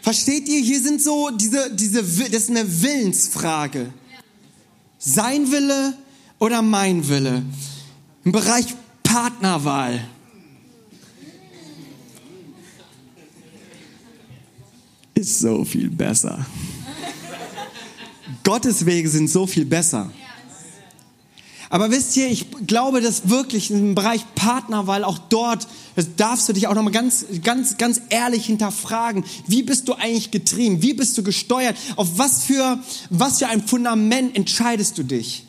Versteht 0.04 0.48
ihr? 0.48 0.62
Hier 0.62 0.80
sind 0.80 1.02
so 1.02 1.32
diese, 1.32 1.72
diese, 1.74 2.04
das 2.04 2.44
ist 2.44 2.50
eine 2.52 2.84
Willensfrage. 2.84 3.92
Sein 5.00 5.52
Wille 5.52 5.96
oder 6.40 6.62
mein 6.62 7.08
Wille? 7.08 7.44
Im 8.24 8.32
Bereich 8.32 8.68
Partnerwahl. 9.04 10.04
Ist 15.14 15.40
so 15.40 15.64
viel 15.64 15.90
besser. 15.90 16.46
Gottes 18.44 18.86
Wege 18.86 19.10
sind 19.10 19.30
so 19.30 19.48
viel 19.48 19.66
besser. 19.66 20.12
Aber 21.70 21.90
wisst 21.90 22.16
ihr, 22.16 22.28
ich 22.28 22.48
glaube, 22.68 23.02
dass 23.02 23.30
wirklich 23.30 23.72
im 23.72 23.96
Bereich 23.96 24.24
Partnerwahl 24.36 25.04
auch 25.04 25.18
dort, 25.18 25.68
das 25.96 26.16
darfst 26.16 26.48
du 26.48 26.54
dich 26.54 26.68
auch 26.68 26.76
nochmal 26.76 26.94
ganz, 26.94 27.26
ganz, 27.44 27.78
ganz 27.78 28.02
ehrlich 28.10 28.46
hinterfragen. 28.46 29.26
Wie 29.48 29.64
bist 29.64 29.88
du 29.88 29.94
eigentlich 29.94 30.32
getrieben? 30.32 30.82
Wie 30.82 30.94
bist 30.94 31.18
du 31.18 31.24
gesteuert? 31.24 31.76
Auf 31.96 32.18
was 32.18 32.44
für, 32.44 32.80
was 33.10 33.40
für 33.40 33.48
ein 33.48 33.66
Fundament 33.66 34.36
entscheidest 34.36 34.98
du 34.98 35.04
dich? 35.04 35.45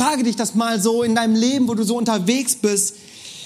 Frage 0.00 0.22
dich 0.22 0.34
das 0.34 0.54
mal 0.54 0.80
so 0.80 1.02
in 1.02 1.14
deinem 1.14 1.34
Leben, 1.34 1.68
wo 1.68 1.74
du 1.74 1.82
so 1.82 1.94
unterwegs 1.94 2.54
bist. 2.54 2.94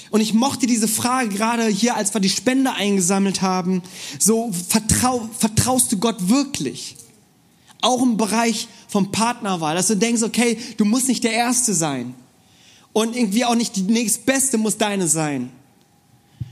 Und 0.09 0.21
ich 0.21 0.33
mochte 0.33 0.67
diese 0.67 0.87
Frage 0.87 1.27
gerade 1.27 1.67
hier, 1.67 1.97
als 1.97 2.13
wir 2.13 2.21
die 2.21 2.29
Spende 2.29 2.71
eingesammelt 2.71 3.41
haben. 3.41 3.83
So, 4.19 4.53
vertrau, 4.69 5.27
vertraust 5.37 5.91
du 5.91 5.97
Gott 5.97 6.29
wirklich? 6.29 6.95
Auch 7.81 8.01
im 8.01 8.15
Bereich 8.15 8.69
von 8.87 9.11
Partnerwahl, 9.11 9.75
dass 9.75 9.87
du 9.87 9.97
denkst, 9.97 10.23
okay, 10.23 10.57
du 10.77 10.85
musst 10.85 11.09
nicht 11.09 11.25
der 11.25 11.33
Erste 11.33 11.73
sein. 11.73 12.15
Und 12.93 13.17
irgendwie 13.17 13.43
auch 13.43 13.55
nicht 13.55 13.75
die 13.75 13.81
nächstbeste 13.81 14.57
muss 14.57 14.77
deine 14.77 15.09
sein. 15.09 15.51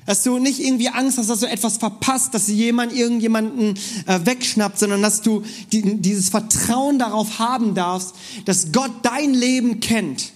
Dass 0.06 0.24
du 0.24 0.38
nicht 0.38 0.60
irgendwie 0.60 0.90
Angst 0.90 1.18
hast, 1.18 1.30
dass 1.30 1.40
du 1.40 1.50
etwas 1.50 1.78
verpasst, 1.78 2.34
dass 2.34 2.48
jemand 2.48 2.94
irgendjemanden 2.94 3.76
äh, 4.06 4.20
wegschnappt, 4.24 4.78
sondern 4.78 5.02
dass 5.02 5.22
du 5.22 5.44
die, 5.72 5.96
dieses 6.02 6.30
Vertrauen 6.30 7.00
darauf 7.00 7.40
haben 7.40 7.74
darfst, 7.74 8.14
dass 8.46 8.72
Gott 8.72 8.92
dein 9.04 9.34
Leben 9.34 9.80
kennt. 9.80 10.32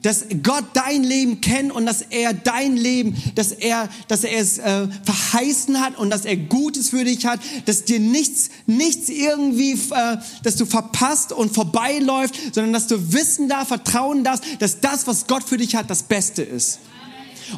Dass 0.00 0.26
Gott 0.42 0.64
dein 0.74 1.02
Leben 1.02 1.40
kennt 1.40 1.72
und 1.72 1.86
dass 1.86 2.02
er 2.02 2.34
dein 2.34 2.76
Leben, 2.76 3.16
dass 3.36 3.52
er, 3.52 3.88
dass 4.06 4.22
er 4.22 4.38
es 4.38 4.58
äh, 4.58 4.86
verheißen 5.02 5.80
hat 5.80 5.98
und 5.98 6.10
dass 6.10 6.26
er 6.26 6.36
Gutes 6.36 6.90
für 6.90 7.04
dich 7.04 7.24
hat, 7.24 7.40
dass 7.64 7.84
dir 7.84 8.00
nichts, 8.00 8.50
nichts 8.66 9.08
irgendwie, 9.08 9.72
äh, 9.72 10.18
dass 10.42 10.56
du 10.56 10.66
verpasst 10.66 11.32
und 11.32 11.54
vorbeiläuft, 11.54 12.34
sondern 12.54 12.74
dass 12.74 12.86
du 12.86 13.14
wissen 13.14 13.48
darfst, 13.48 13.68
vertrauen 13.68 14.24
darfst, 14.24 14.44
dass 14.58 14.80
das, 14.80 15.06
was 15.06 15.26
Gott 15.26 15.42
für 15.42 15.56
dich 15.56 15.74
hat, 15.74 15.88
das 15.88 16.02
Beste 16.02 16.42
ist. 16.42 16.80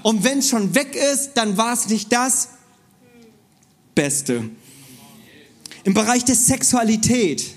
Und 0.02 0.25
wenn 0.25 0.38
es 0.38 0.49
schon 0.49 0.75
weg 0.75 0.95
ist, 0.95 1.33
dann 1.35 1.57
war 1.57 1.73
es 1.73 1.88
nicht 1.88 2.12
das 2.12 2.49
Beste. 3.95 4.50
Im 5.85 5.95
Bereich 5.95 6.25
der 6.25 6.35
Sexualität. 6.35 7.55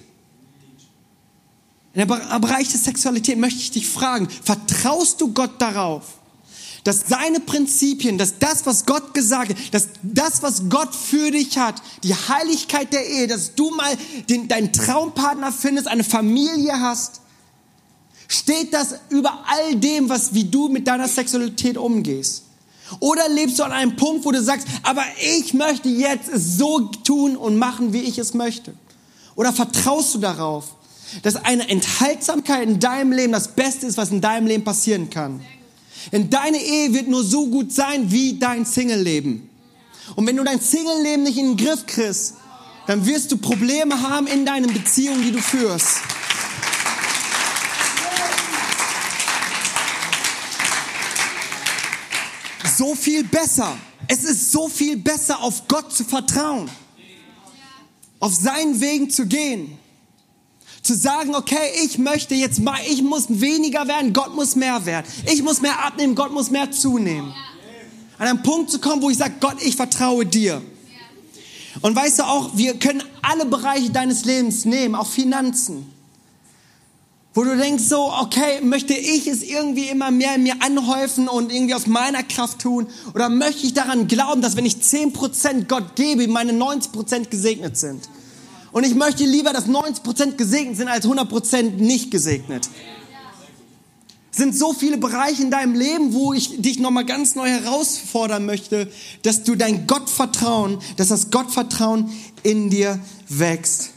Dem 1.96 2.08
Bereich 2.08 2.70
der 2.70 2.80
Sexualität 2.80 3.38
möchte 3.38 3.60
ich 3.60 3.72
dich 3.72 3.90
fragen, 3.90 4.30
vertraust 4.30 5.20
du 5.20 5.34
Gott 5.34 5.60
darauf, 5.60 6.20
dass 6.84 7.04
seine 7.08 7.40
Prinzipien, 7.40 8.18
dass 8.18 8.38
das, 8.40 8.66
was 8.66 8.86
Gott 8.86 9.14
gesagt 9.14 9.50
hat, 9.50 9.74
dass 9.74 9.90
das, 10.04 10.42
was 10.42 10.70
Gott 10.70 10.96
für 10.96 11.32
dich 11.32 11.58
hat, 11.58 11.82
die 12.04 12.14
Heiligkeit 12.14 12.94
der 12.94 13.06
Ehe, 13.06 13.28
dass 13.28 13.56
du 13.56 13.72
mal 13.72 13.98
den, 14.30 14.48
deinen 14.48 14.72
Traumpartner 14.72 15.52
findest, 15.52 15.88
eine 15.88 16.04
Familie 16.04 16.80
hast, 16.80 17.22
Steht 18.32 18.76
das 18.76 18.94
über 19.10 19.44
all 19.48 19.76
dem, 19.76 20.08
was, 20.08 20.36
wie 20.36 20.44
du 20.44 20.70
mit 20.70 20.88
deiner 20.88 21.08
Sexualität 21.08 21.78
umgehst? 21.78 22.44
Oder 23.00 23.28
lebst 23.28 23.58
du 23.58 23.64
an 23.64 23.72
einem 23.72 23.96
Punkt, 23.96 24.24
wo 24.24 24.32
du 24.32 24.42
sagst, 24.42 24.68
aber 24.84 25.04
ich 25.20 25.56
möchte 25.56 25.90
jetzt 25.90 26.30
es 26.30 26.58
so 26.58 26.80
tun 26.80 27.36
und 27.36 27.58
machen, 27.58 27.92
wie 27.92 28.02
ich 28.02 28.20
es 28.20 28.36
möchte? 28.36 28.76
Oder 29.36 29.52
vertraust 29.52 30.14
du 30.14 30.20
darauf, 30.20 30.76
dass 31.24 31.38
eine 31.38 31.68
Enthaltsamkeit 31.70 32.68
in 32.68 32.80
deinem 32.80 33.14
Leben 33.14 33.32
das 33.32 33.48
Beste 33.48 33.88
ist, 33.88 33.98
was 33.98 34.12
in 34.12 34.22
deinem 34.22 34.46
Leben 34.46 34.64
passieren 34.64 35.10
kann? 35.10 35.42
Denn 36.12 36.30
deine 36.30 36.58
Ehe 36.58 36.94
wird 36.94 37.08
nur 37.08 37.24
so 37.24 37.48
gut 37.48 37.74
sein 37.74 38.12
wie 38.12 38.38
dein 38.38 38.64
Single-Leben. 38.64 39.50
Und 40.16 40.28
wenn 40.28 40.38
du 40.38 40.44
dein 40.44 40.62
Single-Leben 40.62 41.24
nicht 41.24 41.38
in 41.40 41.56
den 41.56 41.66
Griff 41.66 41.88
kriegst, 41.88 42.36
dann 42.86 43.08
wirst 43.08 43.32
du 43.32 43.38
Probleme 43.38 44.08
haben 44.08 44.28
in 44.28 44.46
deinen 44.46 44.72
Beziehungen, 44.72 45.24
die 45.24 45.32
du 45.32 45.40
führst. 45.40 45.98
So 52.66 52.96
viel 52.96 53.24
besser. 53.24 53.76
Es 54.08 54.24
ist 54.24 54.52
so 54.52 54.68
viel 54.68 54.98
besser, 54.98 55.42
auf 55.42 55.68
Gott 55.68 55.94
zu 55.94 56.04
vertrauen. 56.04 56.70
Auf 58.20 58.34
seinen 58.36 58.80
Wegen 58.82 59.10
zu 59.10 59.26
gehen. 59.26 59.78
Zu 60.82 60.96
sagen, 60.96 61.36
okay, 61.36 61.72
ich 61.84 61.98
möchte 61.98 62.36
jetzt 62.36 62.60
mal, 62.60 62.80
ich 62.90 63.02
muss 63.02 63.26
weniger 63.30 63.88
werden, 63.88 64.14
Gott 64.14 64.34
muss 64.34 64.56
mehr 64.56 64.86
werden. 64.86 65.06
Ich 65.32 65.44
muss 65.44 65.62
mehr 65.62 65.86
abnehmen, 65.86 66.16
Gott 66.16 66.32
muss 66.32 66.50
mehr 66.50 66.72
zunehmen. 66.72 67.34
An 68.18 68.28
einen 68.28 68.44
Punkt 68.44 68.72
zu 68.72 68.80
kommen, 68.80 69.02
wo 69.02 69.10
ich 69.10 69.18
sage, 69.18 69.36
Gott, 69.40 69.62
ich 69.62 69.76
vertraue 69.76 70.26
dir. 70.26 70.62
Und 71.82 71.96
weißt 71.96 72.20
du 72.20 72.24
auch, 72.24 72.58
wir 72.58 72.78
können 72.78 73.04
alle 73.22 73.46
Bereiche 73.46 73.92
deines 73.92 74.26
Lebens 74.26 74.66
nehmen, 74.66 74.96
auch 74.96 75.08
Finanzen. 75.08 75.86
Wo 77.34 77.44
du 77.44 77.56
denkst 77.56 77.84
so, 77.84 78.12
okay, 78.12 78.60
möchte 78.62 78.94
ich 78.96 79.28
es 79.28 79.44
irgendwie 79.44 79.90
immer 79.90 80.10
mehr 80.10 80.36
in 80.36 80.44
mir 80.44 80.56
anhäufen 80.62 81.28
und 81.28 81.52
irgendwie 81.54 81.76
aus 81.76 81.86
meiner 81.86 82.24
Kraft 82.24 82.60
tun? 82.60 82.88
Oder 83.14 83.30
möchte 83.30 83.68
ich 83.68 83.74
daran 83.74 84.08
glauben, 84.08 84.42
dass 84.42 84.56
wenn 84.56 84.66
ich 84.66 84.78
10% 84.78 85.68
Gott 85.68 85.96
gebe, 85.96 86.28
meine 86.28 86.54
90% 86.54 87.30
gesegnet 87.30 87.78
sind? 87.78 88.10
Und 88.72 88.84
ich 88.84 88.96
möchte 88.96 89.26
lieber, 89.26 89.54
dass 89.54 89.68
90% 89.68 90.38
gesegnet 90.38 90.78
sind, 90.78 90.88
als 90.88 91.06
100% 91.06 91.78
nicht 91.78 92.10
gesegnet. 92.10 92.68
Es 94.32 94.38
sind 94.38 94.56
so 94.56 94.74
viele 94.74 94.98
Bereiche 94.98 95.42
in 95.42 95.52
deinem 95.52 95.76
Leben, 95.76 96.14
wo 96.14 96.34
ich 96.34 96.62
dich 96.62 96.80
nochmal 96.80 97.06
ganz 97.06 97.36
neu 97.36 97.48
herausfordern 97.48 98.46
möchte, 98.46 98.92
dass 99.24 99.44
du 99.44 99.56
dein 99.56 99.86
Gottvertrauen, 99.86 100.80
dass 100.98 101.10
das 101.10 101.30
Gottvertrauen 101.30 102.12
in 102.44 102.70
dir 102.70 103.00
wächst. 103.28 103.92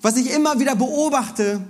Was 0.00 0.16
ich 0.16 0.30
immer 0.30 0.58
wieder 0.60 0.76
beobachte, 0.76 1.64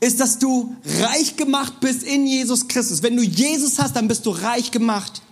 ist, 0.00 0.18
dass 0.18 0.38
du 0.38 0.74
reich 1.00 1.36
gemacht 1.36 1.74
bist 1.80 2.02
in 2.02 2.26
Jesus 2.26 2.66
Christus. 2.66 3.02
Wenn 3.02 3.16
du 3.16 3.22
Jesus 3.22 3.78
hast, 3.78 3.94
dann 3.96 4.08
bist 4.08 4.24
du 4.24 4.30
reich 4.30 4.70
gemacht. 4.70 5.22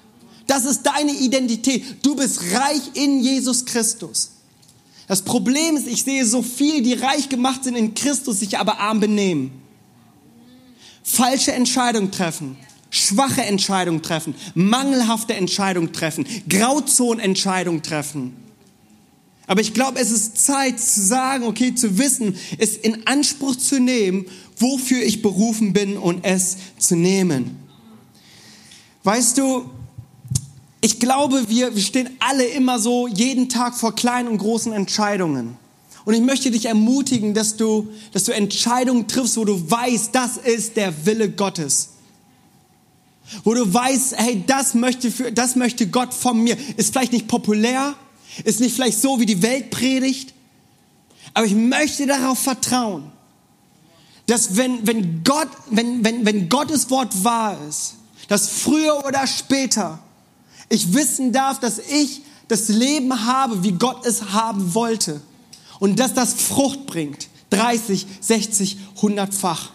Das 0.46 0.64
ist 0.64 0.82
deine 0.82 1.12
Identität. 1.12 1.84
Du 2.02 2.14
bist 2.14 2.40
reich 2.52 2.82
in 2.94 3.20
Jesus 3.20 3.64
Christus. 3.64 4.30
Das 5.06 5.22
Problem 5.22 5.76
ist, 5.76 5.86
ich 5.86 6.04
sehe 6.04 6.24
so 6.26 6.42
viel, 6.42 6.82
die 6.82 6.92
reich 6.92 7.30
gemacht 7.30 7.64
sind 7.64 7.76
in 7.76 7.94
Christus, 7.94 8.40
sich 8.40 8.58
aber 8.58 8.78
arm 8.78 9.00
benehmen. 9.00 9.50
Falsche 11.02 11.52
Entscheidungen 11.52 12.12
treffen, 12.12 12.58
schwache 12.90 13.42
Entscheidungen 13.42 14.02
treffen, 14.02 14.34
mangelhafte 14.54 15.34
Entscheidungen 15.34 15.94
treffen, 15.94 16.26
Grauzonenentscheidungen 16.46 17.82
treffen. 17.82 18.36
Aber 19.46 19.62
ich 19.62 19.72
glaube, 19.72 19.98
es 19.98 20.10
ist 20.10 20.44
Zeit 20.44 20.78
zu 20.78 21.00
sagen, 21.00 21.44
okay, 21.44 21.74
zu 21.74 21.96
wissen, 21.96 22.36
es 22.58 22.76
in 22.76 23.06
Anspruch 23.06 23.56
zu 23.56 23.80
nehmen 23.80 24.26
wofür 24.60 25.02
ich 25.02 25.22
berufen 25.22 25.72
bin 25.72 25.96
und 25.96 26.24
es 26.24 26.56
zu 26.78 26.96
nehmen. 26.96 27.56
Weißt 29.04 29.38
du, 29.38 29.70
ich 30.80 31.00
glaube, 31.00 31.48
wir, 31.48 31.76
stehen 31.78 32.10
alle 32.20 32.44
immer 32.44 32.78
so 32.78 33.08
jeden 33.08 33.48
Tag 33.48 33.76
vor 33.76 33.94
kleinen 33.94 34.28
und 34.28 34.38
großen 34.38 34.72
Entscheidungen. 34.72 35.56
Und 36.04 36.14
ich 36.14 36.22
möchte 36.22 36.50
dich 36.50 36.66
ermutigen, 36.66 37.34
dass 37.34 37.56
du, 37.56 37.88
dass 38.12 38.24
du 38.24 38.32
Entscheidungen 38.32 39.08
triffst, 39.08 39.36
wo 39.36 39.44
du 39.44 39.70
weißt, 39.70 40.14
das 40.14 40.36
ist 40.36 40.76
der 40.76 41.04
Wille 41.04 41.30
Gottes. 41.30 41.90
Wo 43.44 43.52
du 43.54 43.72
weißt, 43.72 44.16
hey, 44.16 44.42
das 44.46 44.74
möchte, 44.74 45.10
für, 45.10 45.32
das 45.32 45.56
möchte 45.56 45.88
Gott 45.88 46.14
von 46.14 46.42
mir. 46.42 46.56
Ist 46.76 46.92
vielleicht 46.92 47.12
nicht 47.12 47.28
populär, 47.28 47.94
ist 48.44 48.60
nicht 48.60 48.74
vielleicht 48.74 49.00
so, 49.00 49.20
wie 49.20 49.26
die 49.26 49.42
Welt 49.42 49.70
predigt, 49.70 50.32
aber 51.34 51.46
ich 51.46 51.54
möchte 51.54 52.06
darauf 52.06 52.38
vertrauen, 52.38 53.12
dass 54.28 54.56
wenn, 54.56 54.86
wenn, 54.86 55.24
Gott, 55.24 55.48
wenn, 55.70 56.04
wenn, 56.04 56.24
wenn 56.24 56.48
Gottes 56.48 56.90
Wort 56.90 57.24
wahr 57.24 57.56
ist, 57.66 57.94
dass 58.28 58.48
früher 58.48 59.04
oder 59.06 59.26
später 59.26 59.98
ich 60.68 60.92
wissen 60.92 61.32
darf, 61.32 61.58
dass 61.60 61.78
ich 61.78 62.20
das 62.46 62.68
Leben 62.68 63.24
habe, 63.24 63.64
wie 63.64 63.72
Gott 63.72 64.04
es 64.04 64.32
haben 64.32 64.74
wollte. 64.74 65.22
Und 65.80 65.98
dass 65.98 66.12
das 66.12 66.34
Frucht 66.34 66.84
bringt. 66.86 67.28
30, 67.50 68.06
60, 68.20 68.76
100-fach. 69.00 69.70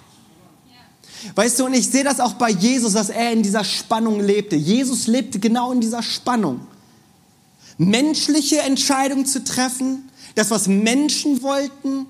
Weißt 1.33 1.59
du, 1.59 1.65
und 1.65 1.73
ich 1.73 1.89
sehe 1.89 2.03
das 2.03 2.19
auch 2.19 2.33
bei 2.33 2.51
Jesus, 2.51 2.93
dass 2.93 3.09
er 3.09 3.31
in 3.31 3.41
dieser 3.41 3.63
Spannung 3.63 4.19
lebte. 4.19 4.55
Jesus 4.55 5.07
lebte 5.07 5.39
genau 5.39 5.71
in 5.71 5.81
dieser 5.81 6.03
Spannung. 6.03 6.67
Menschliche 7.79 8.59
Entscheidungen 8.59 9.25
zu 9.25 9.43
treffen, 9.43 10.09
das, 10.35 10.51
was 10.51 10.67
Menschen 10.67 11.41
wollten, 11.41 12.05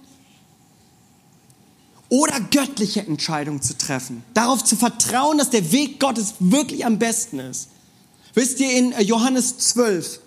oder 2.13 2.39
göttliche 2.51 2.99
Entscheidungen 2.99 3.63
zu 3.63 3.75
treffen. 3.75 4.23
Darauf 4.35 4.63
zu 4.63 4.75
vertrauen, 4.75 5.39
dass 5.39 5.49
der 5.49 5.71
Weg 5.71 5.99
Gottes 5.99 6.35
wirklich 6.37 6.85
am 6.85 6.99
besten 6.99 7.39
ist. 7.39 7.69
Wisst 8.35 8.59
ihr, 8.59 8.71
in 8.71 8.93
Johannes 8.99 9.57
12, 9.57 10.19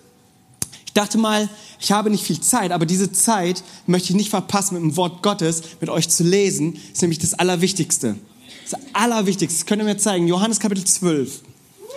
ich 0.85 0.91
dachte 0.91 1.17
mal, 1.17 1.47
ich 1.79 1.93
habe 1.93 2.09
nicht 2.09 2.25
viel 2.25 2.41
Zeit, 2.41 2.73
aber 2.73 2.85
diese 2.85 3.13
Zeit 3.13 3.63
möchte 3.85 4.09
ich 4.09 4.17
nicht 4.17 4.29
verpassen, 4.29 4.73
mit 4.73 4.83
dem 4.83 4.97
Wort 4.97 5.23
Gottes 5.23 5.61
mit 5.79 5.89
euch 5.89 6.09
zu 6.09 6.25
lesen. 6.25 6.73
Das 6.73 6.91
ist 6.91 7.01
nämlich 7.03 7.19
das 7.19 7.35
Allerwichtigste. 7.35 8.17
Das 8.69 8.77
Allerwichtigste. 8.91 9.57
Das 9.57 9.65
könnt 9.65 9.81
ihr 9.81 9.85
mir 9.85 9.97
zeigen. 9.97 10.27
Johannes 10.27 10.59
Kapitel 10.59 10.83
12. 10.83 11.39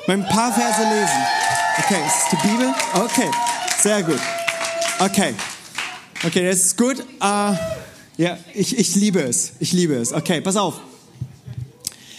Mal 0.06 0.18
ein 0.18 0.28
paar 0.28 0.52
Verse 0.52 0.82
lesen. 0.82 1.18
Okay, 1.78 2.00
ist 2.06 2.32
es 2.32 2.38
die 2.38 2.48
Bibel? 2.48 2.72
Okay, 2.94 3.30
sehr 3.82 4.04
gut. 4.04 4.20
Okay. 5.00 5.34
Okay, 6.24 6.46
das 6.46 6.58
ist 6.58 6.78
gut. 6.78 7.00
Uh, 7.20 7.56
ja, 8.20 8.36
ich, 8.52 8.78
ich 8.78 8.94
liebe 8.96 9.22
es. 9.22 9.52
Ich 9.60 9.72
liebe 9.72 9.94
es. 9.94 10.12
Okay, 10.12 10.42
pass 10.42 10.56
auf. 10.56 10.78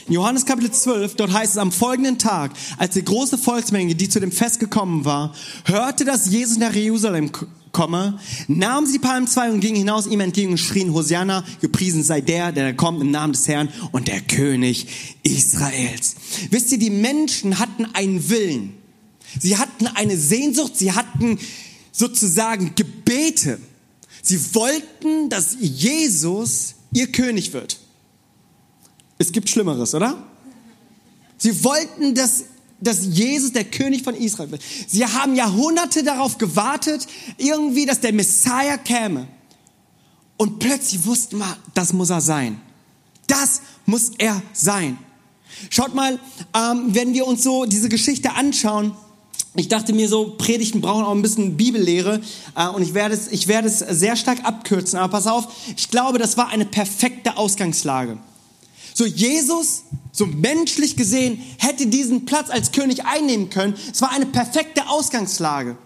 In 0.07 0.15
Johannes 0.15 0.47
Kapitel 0.47 0.71
12, 0.71 1.13
dort 1.13 1.31
heißt 1.31 1.51
es, 1.53 1.57
am 1.59 1.71
folgenden 1.71 2.17
Tag, 2.17 2.53
als 2.79 2.95
die 2.95 3.05
große 3.05 3.37
Volksmenge, 3.37 3.93
die 3.93 4.09
zu 4.09 4.19
dem 4.19 4.31
Fest 4.31 4.59
gekommen 4.59 5.05
war, 5.05 5.35
hörte, 5.65 6.03
dass 6.03 6.27
Jesus 6.27 6.57
nach 6.57 6.73
Jerusalem 6.73 7.31
komme, 7.71 8.19
nahmen 8.47 8.87
sie 8.87 8.93
die 8.93 8.99
Palmzweige 8.99 9.53
und 9.53 9.59
gingen 9.59 9.75
hinaus 9.75 10.07
ihm 10.07 10.21
entgegen 10.21 10.53
und 10.53 10.57
schrien, 10.57 10.91
Hosianna, 10.91 11.43
gepriesen 11.61 12.01
sei 12.01 12.19
der, 12.21 12.51
der 12.51 12.73
kommt 12.73 12.99
im 12.99 13.11
Namen 13.11 13.33
des 13.33 13.47
Herrn 13.47 13.69
und 13.91 14.07
der 14.07 14.21
König 14.21 14.87
Israels. 15.21 16.15
Wisst 16.49 16.71
ihr, 16.71 16.79
die 16.79 16.89
Menschen 16.89 17.59
hatten 17.59 17.85
einen 17.93 18.27
Willen. 18.27 18.73
Sie 19.39 19.55
hatten 19.55 19.85
eine 19.85 20.17
Sehnsucht, 20.17 20.75
sie 20.75 20.93
hatten 20.93 21.37
sozusagen 21.91 22.73
Gebete. 22.75 23.59
Sie 24.21 24.55
wollten, 24.55 25.29
dass 25.29 25.57
Jesus 25.59 26.75
ihr 26.93 27.11
König 27.11 27.53
wird. 27.53 27.79
Es 29.17 29.31
gibt 29.31 29.49
Schlimmeres, 29.49 29.93
oder? 29.93 30.23
Sie 31.37 31.63
wollten, 31.63 32.13
dass, 32.13 32.45
dass 32.79 33.05
Jesus 33.05 33.51
der 33.51 33.65
König 33.65 34.03
von 34.03 34.15
Israel 34.15 34.51
wird. 34.51 34.61
Sie 34.87 35.05
haben 35.05 35.35
Jahrhunderte 35.35 36.03
darauf 36.03 36.37
gewartet, 36.37 37.07
irgendwie, 37.37 37.85
dass 37.85 37.99
der 37.99 38.13
Messiah 38.13 38.77
käme. 38.77 39.27
Und 40.37 40.59
plötzlich 40.59 41.05
wussten 41.05 41.37
wir, 41.37 41.57
das 41.73 41.93
muss 41.93 42.09
er 42.09 42.21
sein. 42.21 42.59
Das 43.27 43.61
muss 43.85 44.11
er 44.17 44.41
sein. 44.53 44.97
Schaut 45.69 45.93
mal, 45.93 46.19
ähm, 46.55 46.85
wenn 46.87 47.13
wir 47.13 47.27
uns 47.27 47.43
so 47.43 47.65
diese 47.65 47.89
Geschichte 47.89 48.33
anschauen, 48.33 48.95
ich 49.55 49.67
dachte 49.67 49.91
mir 49.91 50.07
so, 50.07 50.35
Predigten 50.37 50.79
brauchen 50.79 51.03
auch 51.03 51.11
ein 51.11 51.21
bisschen 51.21 51.57
Bibellehre 51.57 52.21
äh, 52.55 52.67
und 52.67 52.81
ich 52.81 52.93
werde, 52.93 53.15
es, 53.15 53.27
ich 53.27 53.47
werde 53.47 53.67
es 53.67 53.79
sehr 53.79 54.15
stark 54.15 54.45
abkürzen. 54.45 54.97
Aber 54.97 55.17
pass 55.17 55.27
auf, 55.27 55.47
ich 55.75 55.89
glaube, 55.89 56.19
das 56.19 56.37
war 56.37 56.49
eine 56.49 56.65
perfekte 56.65 57.35
Ausgangslage. 57.35 58.17
So 58.93 59.05
Jesus, 59.05 59.83
so 60.11 60.25
menschlich 60.25 60.95
gesehen, 60.95 61.41
hätte 61.57 61.87
diesen 61.87 62.25
Platz 62.25 62.49
als 62.49 62.71
König 62.71 63.05
einnehmen 63.05 63.49
können. 63.49 63.75
Es 63.91 64.01
war 64.01 64.11
eine 64.11 64.25
perfekte 64.25 64.87
Ausgangslage. 64.87 65.77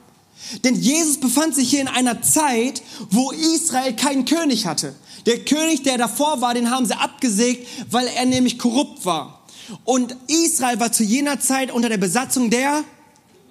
Denn 0.63 0.75
Jesus 0.75 1.19
befand 1.19 1.55
sich 1.55 1.69
hier 1.69 1.81
in 1.81 1.87
einer 1.87 2.21
Zeit, 2.21 2.83
wo 3.09 3.31
Israel 3.31 3.95
keinen 3.95 4.25
König 4.25 4.67
hatte. 4.67 4.93
Der 5.25 5.39
König, 5.39 5.81
der 5.81 5.97
davor 5.97 6.41
war, 6.41 6.53
den 6.53 6.69
haben 6.69 6.85
sie 6.85 6.97
abgesägt, 6.97 7.67
weil 7.89 8.07
er 8.07 8.25
nämlich 8.25 8.59
korrupt 8.59 9.05
war. 9.05 9.41
Und 9.83 10.15
Israel 10.27 10.79
war 10.79 10.91
zu 10.91 11.03
jener 11.03 11.39
Zeit 11.39 11.71
unter 11.71 11.89
der 11.89 11.97
Besatzung 11.97 12.51
der 12.51 12.83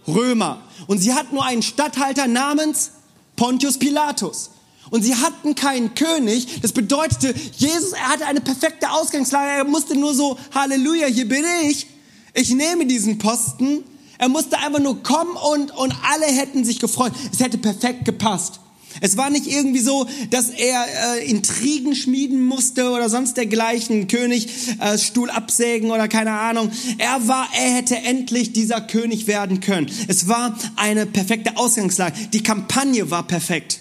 Römer. 0.06 0.62
Und 0.86 0.98
sie 0.98 1.14
hatten 1.14 1.34
nur 1.34 1.44
einen 1.44 1.62
Statthalter 1.62 2.26
namens 2.26 2.90
Pontius 3.36 3.78
Pilatus 3.78 4.50
und 4.90 5.02
sie 5.02 5.14
hatten 5.16 5.54
keinen 5.54 5.94
König. 5.94 6.60
Das 6.60 6.72
bedeutete, 6.72 7.34
Jesus, 7.56 7.92
er 7.92 8.08
hatte 8.08 8.26
eine 8.26 8.40
perfekte 8.40 8.90
Ausgangslage. 8.90 9.50
Er 9.50 9.64
musste 9.64 9.96
nur 9.96 10.14
so, 10.14 10.38
Halleluja, 10.54 11.06
hier 11.06 11.28
bin 11.28 11.44
ich. 11.64 11.86
Ich 12.34 12.50
nehme 12.50 12.86
diesen 12.86 13.18
Posten. 13.18 13.82
Er 14.18 14.28
musste 14.28 14.58
einfach 14.58 14.80
nur 14.80 15.02
kommen 15.02 15.36
und, 15.36 15.70
und 15.72 15.94
alle 16.12 16.26
hätten 16.26 16.64
sich 16.64 16.78
gefreut. 16.80 17.12
Es 17.32 17.40
hätte 17.40 17.58
perfekt 17.58 18.04
gepasst. 18.04 18.60
Es 19.00 19.16
war 19.16 19.30
nicht 19.30 19.46
irgendwie 19.46 19.80
so, 19.80 20.06
dass 20.30 20.50
er 20.50 20.86
äh, 21.18 21.28
Intrigen 21.28 21.94
schmieden 21.94 22.44
musste 22.46 22.90
oder 22.90 23.08
sonst 23.08 23.36
dergleichen, 23.36 24.08
König 24.08 24.48
äh, 24.80 24.98
Stuhl 24.98 25.30
absägen 25.30 25.90
oder 25.90 26.08
keine 26.08 26.32
Ahnung. 26.32 26.70
Er 26.98 27.26
war, 27.28 27.48
er 27.54 27.74
hätte 27.74 27.96
endlich 27.96 28.52
dieser 28.52 28.80
König 28.80 29.26
werden 29.26 29.60
können. 29.60 29.90
Es 30.08 30.28
war 30.28 30.56
eine 30.76 31.06
perfekte 31.06 31.56
Ausgangslage. 31.56 32.14
Die 32.32 32.42
Kampagne 32.42 33.10
war 33.10 33.26
perfekt. 33.26 33.80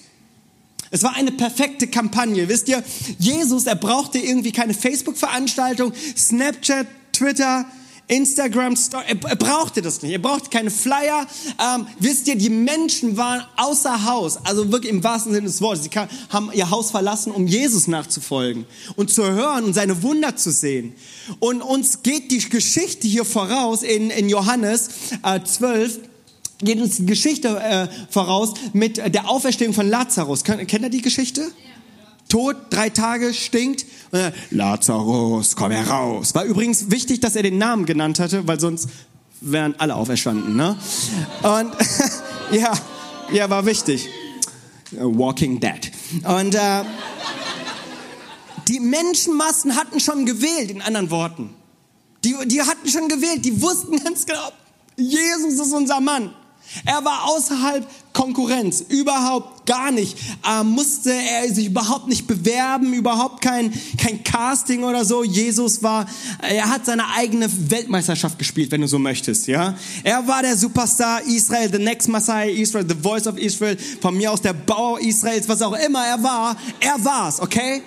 Es 0.94 1.02
war 1.02 1.16
eine 1.16 1.32
perfekte 1.32 1.88
Kampagne. 1.88 2.48
Wisst 2.50 2.70
ihr, 2.70 2.84
Jesus, 3.18 3.66
er 3.66 3.76
brauchte 3.76 4.20
irgendwie 4.20 4.52
keine 4.52 4.76
Facebook-Veranstaltung, 4.76 5.92
Snapchat, 6.16 6.86
Twitter, 7.12 7.66
Instagram 8.08 8.76
Story. 8.76 9.04
Er, 9.08 9.36
brauchte 9.36 9.82
das 9.82 10.02
nicht. 10.02 10.12
Er 10.12 10.20
brauchte 10.20 10.50
keine 10.50 10.70
Flyer. 10.70 11.26
Ähm, 11.60 11.88
wisst 12.00 12.28
ihr, 12.28 12.36
die 12.36 12.50
Menschen 12.50 13.18
waren 13.18 13.44
außer 13.56 14.06
Haus, 14.06 14.38
also 14.46 14.72
wirklich 14.72 14.92
im 14.92 15.04
wahrsten 15.04 15.34
Sinne 15.34 15.48
des 15.48 15.62
Wortes. 15.62 15.84
Sie 15.84 15.90
kam, 15.90 16.08
haben 16.30 16.52
ihr 16.54 16.70
Haus 16.70 16.92
verlassen, 16.92 17.32
um 17.32 17.48
Jesus 17.48 17.88
nachzufolgen 17.88 18.66
und 18.96 19.10
zu 19.10 19.24
hören 19.24 19.64
und 19.64 19.74
seine 19.74 20.04
Wunder 20.04 20.36
zu 20.36 20.52
sehen. 20.52 20.94
Und 21.40 21.62
uns 21.62 22.04
geht 22.04 22.32
die 22.32 22.40
Geschichte 22.50 23.08
hier 23.08 23.26
voraus 23.26 23.84
in, 23.84 24.10
in 24.10 24.30
Johannes 24.30 24.90
äh, 25.24 25.42
12 25.44 26.00
geht 26.60 26.80
uns 26.80 26.96
die 26.96 27.06
Geschichte 27.06 27.60
äh, 27.60 27.88
voraus 28.10 28.54
mit 28.72 28.98
der 28.98 29.28
Auferstehung 29.30 29.74
von 29.74 29.90
Lazarus. 29.90 30.46
Kennt, 30.46 30.66
kennt 30.70 30.84
ihr 30.86 30.90
die 30.90 31.02
Geschichte? 31.02 31.42
Ja. 31.42 31.74
Tot, 32.30 32.56
drei 32.72 32.90
Tage, 32.90 33.34
stinkt. 33.34 33.86
Äh, 34.14 34.32
Lazarus, 34.52 35.56
komm 35.56 35.72
heraus. 35.72 36.34
War 36.36 36.46
übrigens 36.46 36.90
wichtig, 36.92 37.20
dass 37.20 37.36
er 37.36 37.44
den 37.44 37.58
Namen 37.58 37.86
genannt 37.86 38.20
hatte, 38.20 38.48
weil 38.48 38.60
sonst 38.60 38.88
wären 39.42 39.76
alle 39.80 39.96
auferstanden. 39.96 40.56
Ne? 40.56 40.78
Und 41.42 41.72
ja, 42.52 42.74
ja, 43.34 43.50
war 43.50 43.66
wichtig. 43.66 44.08
Walking 44.92 45.60
Dead. 45.60 45.92
Und 46.24 46.56
äh, 46.56 46.84
die 48.68 48.80
Menschenmassen 48.80 49.76
hatten 49.76 50.00
schon 50.00 50.26
gewählt, 50.26 50.72
in 50.72 50.82
anderen 50.82 51.10
Worten. 51.10 51.50
Die, 52.24 52.36
die 52.46 52.62
hatten 52.62 52.88
schon 52.88 53.10
gewählt, 53.10 53.44
die 53.44 53.62
wussten 53.62 54.02
ganz 54.02 54.26
genau, 54.26 54.52
Jesus 54.96 55.54
ist 55.54 55.74
unser 55.74 56.00
Mann. 56.00 56.34
Er 56.86 57.04
war 57.06 57.26
außerhalb 57.26 57.88
Konkurrenz, 58.14 58.82
überhaupt 58.82 59.66
gar 59.66 59.92
nicht. 59.92 60.18
Ähm, 60.48 60.68
musste 60.68 61.12
er 61.12 61.52
sich 61.54 61.68
überhaupt 61.68 62.08
nicht 62.08 62.28
bewerben, 62.28 62.94
überhaupt 62.94 63.42
kein, 63.42 63.74
kein 63.98 64.24
Casting 64.24 64.84
oder 64.84 65.04
so. 65.04 65.24
Jesus 65.24 65.82
war, 65.82 66.06
er 66.42 66.70
hat 66.70 66.86
seine 66.86 67.08
eigene 67.16 67.48
Weltmeisterschaft 67.70 68.38
gespielt, 68.38 68.72
wenn 68.72 68.82
du 68.82 68.88
so 68.88 69.00
möchtest, 69.00 69.48
ja. 69.48 69.76
Er 70.04 70.28
war 70.28 70.44
der 70.44 70.56
Superstar 70.56 71.22
Israel, 71.24 71.70
the 71.72 71.80
next 71.80 72.08
Messiah 72.08 72.50
Israel, 72.50 72.86
the 72.88 72.96
voice 72.96 73.26
of 73.26 73.38
Israel, 73.38 73.78
von 74.02 74.16
mir 74.16 74.32
aus 74.32 74.42
der 74.42 74.54
Bauer 74.54 75.00
Israels, 75.00 75.50
was 75.50 75.62
auch 75.62 75.74
immer 75.74 76.06
er 76.06 76.22
war, 76.22 76.56
er 76.80 77.04
war's, 77.04 77.42
okay? 77.42 77.82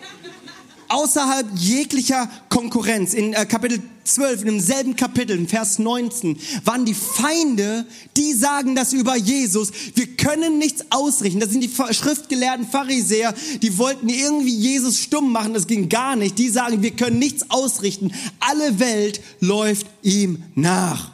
Außerhalb 0.89 1.47
jeglicher 1.57 2.29
Konkurrenz. 2.49 3.15
In 3.15 3.33
äh, 3.33 3.47
Kapitel 3.47 3.81
12, 4.05 4.41
in 4.43 4.47
demselben 4.47 4.97
Kapitel, 4.97 5.37
in 5.37 5.49
Vers 5.49 5.79
19, 5.79 6.39
waren 6.65 6.85
die 6.85 6.95
Feinde, 6.95 7.87
die 8.17 8.33
sagen 8.33 8.75
das 8.75 8.93
über 8.93 9.17
Jesus. 9.17 9.73
Wir 9.95 10.07
können 10.07 10.59
nichts 10.59 10.85
ausrichten. 10.91 11.41
Das 11.41 11.51
sind 11.51 11.63
die 11.63 11.71
schriftgelehrten 11.71 12.67
Pharisäer, 12.67 13.35
die 13.63 13.79
wollten 13.79 14.09
irgendwie 14.09 14.55
Jesus 14.55 15.01
stumm 15.01 15.33
machen. 15.33 15.55
Das 15.55 15.67
ging 15.67 15.89
gar 15.89 16.17
nicht. 16.17 16.39
Die 16.39 16.49
sagen, 16.49 16.83
wir 16.83 16.93
können 16.93 17.19
nichts 17.19 17.51
ausrichten. 17.51 18.13
Alle 18.41 18.79
Welt 18.79 19.21
läuft 19.41 19.87
ihm 20.03 20.43
nach. 20.55 21.13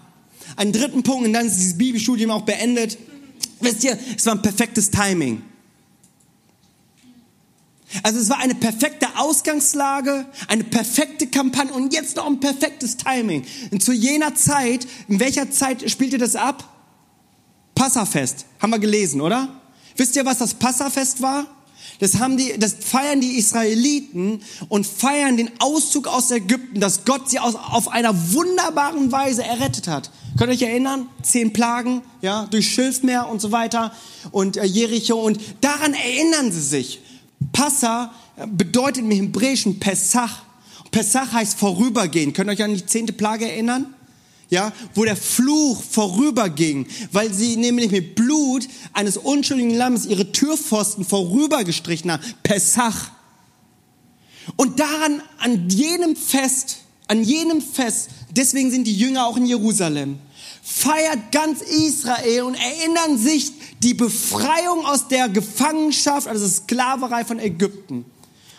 Einen 0.57 0.73
dritten 0.73 1.03
Punkt, 1.03 1.27
und 1.27 1.33
dann 1.33 1.47
ist 1.47 1.57
dieses 1.57 1.79
Bibelstudium 1.79 2.31
auch 2.31 2.43
beendet. 2.43 2.99
Wisst 3.61 3.85
ihr, 3.85 3.99
es 4.17 4.27
war 4.27 4.35
ein 4.35 4.43
perfektes 4.43 4.91
Timing. 4.91 5.43
Also 8.03 8.19
es 8.19 8.31
war 8.31 8.39
eine 8.39 8.55
perfekte 8.55 9.07
Ausgangslage, 9.17 10.27
eine 10.49 10.65
perfekte 10.65 11.27
Kampagne 11.27 11.73
und 11.73 11.93
jetzt 11.93 12.17
noch 12.17 12.27
ein 12.27 12.41
perfektes 12.41 12.97
Timing. 12.97 13.45
Und 13.71 13.83
zu 13.83 13.93
jener 13.93 14.35
Zeit, 14.35 14.87
in 15.09 15.21
welcher 15.21 15.51
Zeit 15.51 15.89
spielte 15.91 16.19
das 16.19 16.37
ab? 16.37 16.69
Passafest, 17.75 18.47
haben 18.61 18.71
wir 18.71 18.79
gelesen, 18.79 19.21
oder? 19.21 19.49
Wisst 19.97 20.17
ihr, 20.17 20.25
was 20.25 20.39
das 20.39 20.55
Passafest 20.55 21.21
war? 21.21 21.47
Das 21.99 22.19
haben 22.19 22.37
die, 22.37 22.59
das 22.59 22.75
feiern 22.81 23.21
die 23.21 23.37
Israeliten 23.37 24.41
und 24.69 24.87
feiern 24.87 25.37
den 25.37 25.51
Auszug 25.61 26.09
aus 26.09 26.31
Ägypten, 26.31 26.81
dass 26.81 27.05
Gott 27.05 27.31
sie 27.31 27.39
aus, 27.39 27.55
auf 27.55 27.89
einer 27.89 28.33
wunderbaren 28.33 29.13
Weise 29.13 29.45
errettet 29.45 29.89
hat. 29.89 30.11
Könnt 30.37 30.51
ihr 30.51 30.57
euch 30.57 30.63
erinnern? 30.63 31.09
Zehn 31.23 31.53
Plagen, 31.53 32.03
ja, 32.21 32.47
durch 32.51 32.73
Schilfmeer 32.73 33.29
und 33.29 33.41
so 33.41 33.53
weiter 33.53 33.93
und 34.31 34.57
äh, 34.57 34.65
Jericho 34.65 35.15
und 35.15 35.39
daran 35.61 35.95
erinnern 35.95 36.51
sie 36.51 36.63
sich. 36.63 37.02
Passa 37.53 38.15
bedeutet 38.47 39.03
im 39.03 39.11
Hebräischen 39.11 39.81
Pessach. 39.81 40.43
Pessach 40.91 41.33
heißt 41.33 41.59
vorübergehen. 41.59 42.33
Könnt 42.33 42.51
ihr 42.51 42.53
euch 42.53 42.63
an 42.63 42.75
die 42.75 42.87
zehnte 42.87 43.13
Plage 43.13 43.51
erinnern? 43.51 43.95
Ja, 44.51 44.71
wo 44.95 45.05
der 45.05 45.17
Fluch 45.17 45.83
vorüberging, 45.83 46.87
weil 47.11 47.33
sie 47.33 47.57
nämlich 47.57 47.91
mit 47.91 48.15
Blut 48.15 48.69
eines 48.93 49.17
unschuldigen 49.17 49.75
Lammes 49.75 50.05
ihre 50.05 50.31
Türpfosten 50.31 51.07
vorübergestrichen 51.07 52.13
haben. 52.13 52.23
Pessach. 52.43 53.13
Und 54.57 54.79
daran, 54.79 55.23
an 55.39 55.71
jenem 55.71 56.17
Fest, 56.17 56.81
an 57.09 57.23
jenem 57.25 57.63
Fest, 57.63 58.11
deswegen 58.31 58.71
sind 58.71 58.87
die 58.87 58.97
Jünger 58.97 59.27
auch 59.27 59.39
in 59.39 59.47
Jerusalem, 59.47 60.19
feiert 60.65 61.33
ganz 61.33 61.61
Israel 61.61 62.43
und 62.43 62.55
erinnern 62.55 63.19
sich 63.19 63.53
die 63.81 63.95
Befreiung 63.95 64.87
aus 64.87 65.09
der 65.09 65.29
Gefangenschaft, 65.29 66.29
also 66.29 66.47
Sklaverei 66.47 67.25
von 67.25 67.41
Ägypten. 67.41 68.05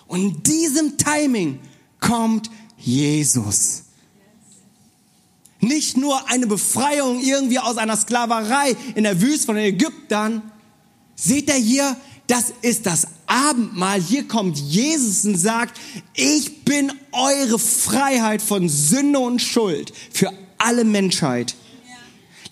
Und 0.07 0.21
in 0.21 0.43
diesem 0.43 0.97
Timing 0.97 1.59
kommt 2.01 2.51
Jesus. 2.77 3.83
Nicht 5.61 5.95
nur 5.95 6.29
eine 6.29 6.45
Befreiung 6.45 7.21
irgendwie 7.21 7.59
aus 7.59 7.77
einer 7.77 7.95
Sklaverei 7.95 8.75
in 8.95 9.05
der 9.05 9.21
Wüste 9.21 9.45
von 9.45 9.55
Ägyptern. 9.55 10.41
Seht 11.15 11.47
ihr 11.47 11.55
hier, 11.55 11.95
das 12.27 12.51
ist 12.61 12.85
das 12.85 13.07
Abendmahl. 13.27 14.01
Hier 14.01 14.27
kommt 14.27 14.57
Jesus 14.57 15.23
und 15.23 15.37
sagt, 15.37 15.79
ich 16.15 16.65
bin 16.65 16.91
eure 17.13 17.59
Freiheit 17.59 18.41
von 18.41 18.67
Sünde 18.67 19.19
und 19.19 19.41
Schuld 19.41 19.93
für 20.11 20.33
alle 20.57 20.83
Menschheit. 20.83 21.55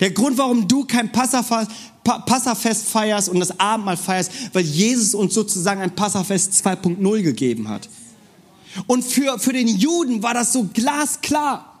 Der 0.02 0.10
Grund, 0.10 0.36
warum 0.36 0.66
du 0.66 0.84
kein 0.84 1.12
Passafest, 1.12 1.70
feierst 2.88 3.28
und 3.28 3.38
das 3.38 3.60
Abendmahl 3.60 3.96
feierst, 3.96 4.32
weil 4.52 4.64
Jesus 4.64 5.14
uns 5.14 5.32
sozusagen 5.32 5.80
ein 5.80 5.94
Passafest 5.94 6.54
2.0 6.54 7.22
gegeben 7.22 7.68
hat. 7.68 7.88
Und 8.88 9.04
für, 9.04 9.38
für 9.38 9.52
den 9.52 9.68
Juden 9.68 10.20
war 10.20 10.34
das 10.34 10.52
so 10.52 10.64
glasklar. 10.64 11.78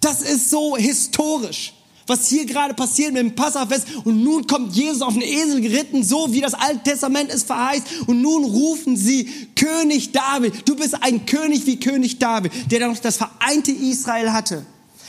Das 0.00 0.22
ist 0.22 0.48
so 0.48 0.78
historisch, 0.78 1.74
was 2.06 2.28
hier 2.28 2.46
gerade 2.46 2.72
passiert 2.72 3.12
mit 3.12 3.20
dem 3.20 3.34
Passafest. 3.34 3.88
Und 4.04 4.24
nun 4.24 4.46
kommt 4.46 4.74
Jesus 4.74 5.02
auf 5.02 5.12
den 5.12 5.20
Esel 5.20 5.60
geritten, 5.60 6.02
so 6.02 6.32
wie 6.32 6.40
das 6.40 6.54
Alte 6.54 6.82
Testament 6.82 7.28
es 7.30 7.42
verheißt. 7.42 8.06
Und 8.06 8.22
nun 8.22 8.42
rufen 8.42 8.96
sie 8.96 9.28
König 9.54 10.12
David. 10.12 10.66
Du 10.66 10.74
bist 10.76 10.94
ein 11.02 11.26
König 11.26 11.66
wie 11.66 11.78
König 11.78 12.18
David, 12.18 12.52
der 12.72 12.80
dann 12.80 12.92
noch 12.92 12.98
das 13.00 13.18
vereinte 13.18 13.70
Israel 13.70 14.32
hatte. 14.32 14.64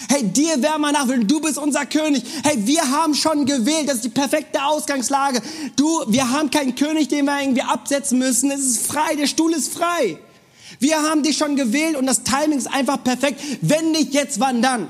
Hey, 0.07 0.23
dir 0.23 0.61
werden 0.61 0.81
wir 0.81 0.91
nachwählen. 0.91 1.27
Du 1.27 1.41
bist 1.41 1.57
unser 1.57 1.85
König. 1.85 2.23
Hey, 2.43 2.55
wir 2.65 2.89
haben 2.89 3.13
schon 3.13 3.45
gewählt. 3.45 3.87
Das 3.87 3.95
ist 3.95 4.05
die 4.05 4.09
perfekte 4.09 4.63
Ausgangslage. 4.63 5.41
Du, 5.75 6.03
wir 6.07 6.29
haben 6.29 6.49
keinen 6.49 6.75
König, 6.75 7.09
den 7.09 7.25
wir 7.25 7.41
irgendwie 7.41 7.61
absetzen 7.61 8.19
müssen. 8.19 8.49
Es 8.51 8.61
ist 8.61 8.87
frei. 8.87 9.15
Der 9.15 9.27
Stuhl 9.27 9.53
ist 9.53 9.73
frei. 9.73 10.17
Wir 10.79 11.01
haben 11.01 11.23
dich 11.23 11.37
schon 11.37 11.55
gewählt 11.55 11.97
und 11.97 12.05
das 12.05 12.23
Timing 12.23 12.57
ist 12.57 12.71
einfach 12.71 13.03
perfekt. 13.03 13.41
Wenn 13.61 13.91
nicht 13.91 14.13
jetzt, 14.13 14.39
wann 14.39 14.61
dann? 14.61 14.87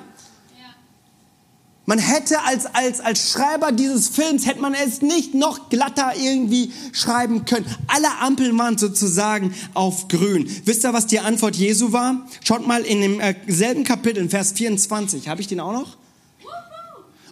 Man 1.90 1.98
hätte 1.98 2.40
als, 2.44 2.68
als, 2.68 3.00
als 3.00 3.32
Schreiber 3.32 3.72
dieses 3.72 4.10
Films, 4.10 4.46
hätte 4.46 4.62
man 4.62 4.76
es 4.76 5.02
nicht 5.02 5.34
noch 5.34 5.70
glatter 5.70 6.14
irgendwie 6.16 6.72
schreiben 6.94 7.46
können. 7.46 7.66
Alle 7.88 8.20
Ampeln 8.20 8.56
waren 8.60 8.78
sozusagen 8.78 9.56
auf 9.74 10.08
grün. 10.08 10.48
Wisst 10.66 10.84
ihr, 10.84 10.94
was 10.94 11.08
die 11.08 11.20
Antwort 11.20 11.56
Jesu 11.56 11.92
war? 11.92 12.28
Schaut 12.44 12.68
mal 12.68 12.84
in 12.84 13.02
dem 13.02 13.20
äh, 13.20 13.34
selben 13.48 13.86
Kapitel, 13.86 14.22
in 14.22 14.30
Vers 14.30 14.52
24. 14.52 15.28
Habe 15.30 15.42
ich 15.42 15.48
den 15.48 15.60
auch 15.60 15.74
noch? 15.74 15.98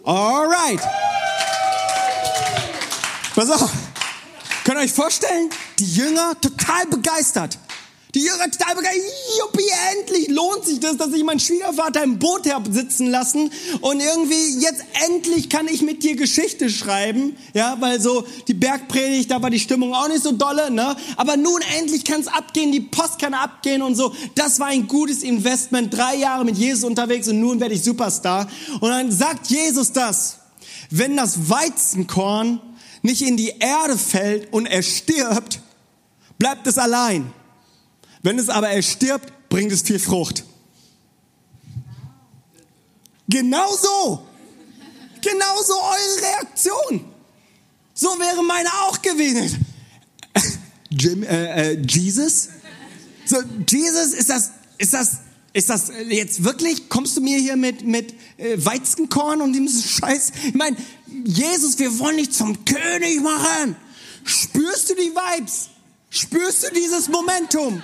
Alright. 0.02 0.80
Pass 3.36 3.50
auf. 3.50 3.70
Könnt 4.64 4.78
ihr 4.78 4.82
euch 4.82 4.92
vorstellen? 4.92 5.50
Die 5.78 5.94
Jünger 5.94 6.32
total 6.40 6.84
begeistert. 6.86 7.58
Die 8.14 8.20
Jünger 8.20 8.48
begeistert. 8.48 9.12
Juppie, 9.38 9.70
endlich 9.92 10.28
lohnt 10.28 10.64
sich 10.64 10.80
das, 10.80 10.96
dass 10.96 11.12
ich 11.12 11.22
meinen 11.24 11.40
Schwiegervater 11.40 12.02
im 12.02 12.18
Boot 12.18 12.50
habe 12.50 12.72
sitzen 12.72 13.08
lassen 13.08 13.50
und 13.82 14.00
irgendwie 14.00 14.58
jetzt 14.58 14.82
endlich 15.06 15.50
kann 15.50 15.68
ich 15.68 15.82
mit 15.82 16.02
dir 16.02 16.16
Geschichte 16.16 16.70
schreiben, 16.70 17.36
ja, 17.52 17.76
weil 17.80 18.00
so 18.00 18.24
die 18.46 18.54
Bergpredigt, 18.54 19.30
da 19.30 19.42
war 19.42 19.50
die 19.50 19.60
Stimmung 19.60 19.94
auch 19.94 20.08
nicht 20.08 20.22
so 20.22 20.32
dolle, 20.32 20.70
ne? 20.70 20.96
Aber 21.16 21.36
nun 21.36 21.60
endlich 21.78 22.04
kann 22.04 22.20
es 22.20 22.28
abgehen, 22.28 22.72
die 22.72 22.80
Post 22.80 23.18
kann 23.18 23.34
abgehen 23.34 23.82
und 23.82 23.94
so. 23.94 24.14
Das 24.34 24.58
war 24.58 24.68
ein 24.68 24.88
gutes 24.88 25.22
Investment. 25.22 25.94
Drei 25.94 26.16
Jahre 26.16 26.44
mit 26.44 26.56
Jesus 26.56 26.84
unterwegs 26.84 27.28
und 27.28 27.40
nun 27.40 27.60
werde 27.60 27.74
ich 27.74 27.84
Superstar. 27.84 28.48
Und 28.80 28.88
dann 28.88 29.12
sagt 29.12 29.48
Jesus 29.48 29.92
das, 29.92 30.38
wenn 30.90 31.16
das 31.16 31.50
Weizenkorn 31.50 32.60
nicht 33.02 33.22
in 33.22 33.36
die 33.36 33.52
Erde 33.58 33.98
fällt 33.98 34.52
und 34.52 34.66
er 34.66 34.82
stirbt, 34.82 35.60
bleibt 36.38 36.66
es 36.66 36.78
allein. 36.78 37.32
Wenn 38.22 38.38
es 38.38 38.48
aber 38.48 38.70
erstirbt, 38.70 39.48
bringt 39.48 39.72
es 39.72 39.82
viel 39.82 39.98
Frucht. 39.98 40.44
Genau 43.28 43.74
so. 43.74 44.26
Genau 45.20 45.62
so 45.62 45.74
eure 45.74 46.22
Reaktion. 46.22 47.04
So 47.94 48.08
wäre 48.18 48.42
meine 48.42 48.68
auch 48.84 49.00
gewesen. 49.02 49.66
Jim, 50.90 51.22
äh, 51.22 51.72
äh, 51.72 51.82
Jesus? 51.86 52.48
So, 53.26 53.36
Jesus, 53.68 54.14
ist 54.14 54.30
das, 54.30 54.52
ist 54.78 54.94
das, 54.94 55.18
ist 55.52 55.68
das 55.68 55.92
jetzt 56.08 56.44
wirklich, 56.44 56.88
kommst 56.88 57.16
du 57.16 57.20
mir 57.20 57.38
hier 57.38 57.56
mit, 57.56 57.84
mit 57.84 58.14
äh, 58.38 58.56
Weizenkorn 58.56 59.42
und 59.42 59.52
diesem 59.52 59.82
Scheiß? 59.82 60.32
Ich 60.46 60.54
meine, 60.54 60.76
Jesus, 61.24 61.78
wir 61.78 61.98
wollen 61.98 62.16
dich 62.16 62.32
zum 62.32 62.64
König 62.64 63.20
machen. 63.20 63.76
Spürst 64.24 64.90
du 64.90 64.94
die 64.94 65.10
Vibes? 65.10 65.68
Spürst 66.10 66.64
du 66.64 66.74
dieses 66.74 67.08
Momentum? 67.08 67.82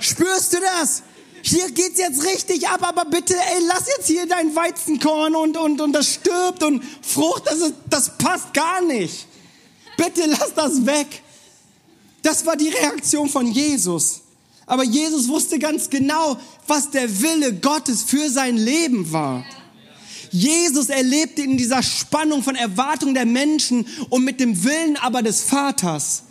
Spürst 0.00 0.52
du 0.52 0.58
das? 0.60 1.02
Hier 1.42 1.70
geht's 1.70 1.98
jetzt 1.98 2.24
richtig 2.24 2.68
ab, 2.68 2.80
aber 2.82 3.04
bitte, 3.04 3.34
ey, 3.34 3.62
lass 3.66 3.86
jetzt 3.96 4.06
hier 4.06 4.26
dein 4.26 4.54
Weizenkorn 4.54 5.34
und, 5.34 5.56
und, 5.56 5.80
und 5.80 5.92
das 5.92 6.14
stirbt 6.14 6.62
und 6.62 6.82
Frucht, 7.02 7.46
das, 7.46 7.58
ist, 7.58 7.74
das 7.88 8.18
passt 8.18 8.52
gar 8.52 8.82
nicht. 8.82 9.26
Bitte 9.96 10.26
lass 10.26 10.54
das 10.54 10.84
weg. 10.84 11.22
Das 12.22 12.44
war 12.44 12.56
die 12.56 12.68
Reaktion 12.68 13.28
von 13.28 13.46
Jesus. 13.46 14.22
Aber 14.66 14.84
Jesus 14.84 15.28
wusste 15.28 15.58
ganz 15.58 15.88
genau, 15.88 16.36
was 16.66 16.90
der 16.90 17.22
Wille 17.22 17.54
Gottes 17.54 18.02
für 18.02 18.28
sein 18.28 18.56
Leben 18.56 19.10
war. 19.12 19.44
Jesus 20.30 20.90
erlebte 20.90 21.42
in 21.42 21.56
dieser 21.56 21.82
Spannung 21.82 22.42
von 22.42 22.54
Erwartung 22.54 23.14
der 23.14 23.24
Menschen 23.24 23.86
und 24.10 24.24
mit 24.24 24.40
dem 24.40 24.62
Willen 24.62 24.96
aber 24.98 25.22
des 25.22 25.42
Vaters. 25.42 26.24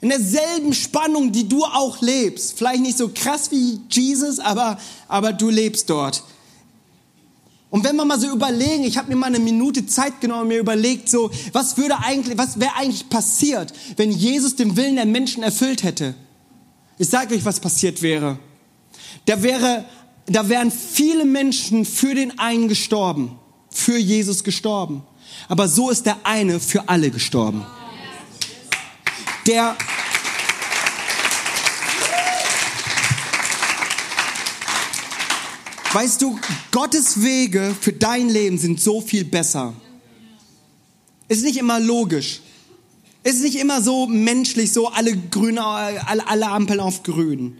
In 0.00 0.08
derselben 0.08 0.72
Spannung, 0.72 1.30
die 1.30 1.46
du 1.46 1.64
auch 1.64 2.00
lebst. 2.00 2.56
Vielleicht 2.56 2.80
nicht 2.80 2.96
so 2.96 3.10
krass 3.14 3.50
wie 3.50 3.80
Jesus, 3.90 4.38
aber, 4.38 4.78
aber 5.08 5.32
du 5.32 5.50
lebst 5.50 5.90
dort. 5.90 6.24
Und 7.68 7.84
wenn 7.84 7.96
wir 7.96 8.04
mal 8.04 8.18
so 8.18 8.28
überlegen, 8.32 8.84
ich 8.84 8.96
habe 8.96 9.10
mir 9.10 9.16
mal 9.16 9.26
eine 9.26 9.38
Minute 9.38 9.86
Zeit 9.86 10.20
genommen 10.20 10.42
und 10.42 10.48
mir 10.48 10.58
überlegt, 10.58 11.08
so, 11.08 11.30
was 11.52 11.76
würde 11.76 11.98
eigentlich, 11.98 12.36
was 12.36 12.58
wäre 12.58 12.74
eigentlich 12.76 13.08
passiert, 13.08 13.72
wenn 13.96 14.10
Jesus 14.10 14.56
den 14.56 14.76
Willen 14.76 14.96
der 14.96 15.06
Menschen 15.06 15.42
erfüllt 15.42 15.82
hätte? 15.82 16.14
Ich 16.98 17.08
sage 17.08 17.34
euch, 17.34 17.44
was 17.44 17.60
passiert 17.60 18.02
wäre. 18.02 18.38
Da 19.26 19.42
wäre, 19.42 19.84
da 20.26 20.48
wären 20.48 20.72
viele 20.72 21.24
Menschen 21.24 21.84
für 21.84 22.14
den 22.14 22.38
einen 22.38 22.68
gestorben, 22.68 23.38
für 23.70 23.98
Jesus 23.98 24.42
gestorben. 24.44 25.02
Aber 25.48 25.68
so 25.68 25.90
ist 25.90 26.06
der 26.06 26.16
eine 26.24 26.58
für 26.58 26.88
alle 26.88 27.10
gestorben 27.10 27.64
der 29.50 29.76
Weißt 35.92 36.22
du, 36.22 36.38
Gottes 36.70 37.20
Wege 37.20 37.74
für 37.80 37.92
dein 37.92 38.28
Leben 38.28 38.58
sind 38.58 38.80
so 38.80 39.00
viel 39.00 39.24
besser. 39.24 39.74
Ist 41.26 41.42
nicht 41.42 41.56
immer 41.56 41.80
logisch. 41.80 42.42
Ist 43.24 43.42
nicht 43.42 43.56
immer 43.56 43.82
so 43.82 44.06
menschlich, 44.06 44.72
so 44.72 44.86
alle 44.86 45.16
grüne, 45.16 45.64
alle, 45.64 46.28
alle 46.28 46.48
Ampeln 46.48 46.78
auf 46.78 47.02
grün. 47.02 47.58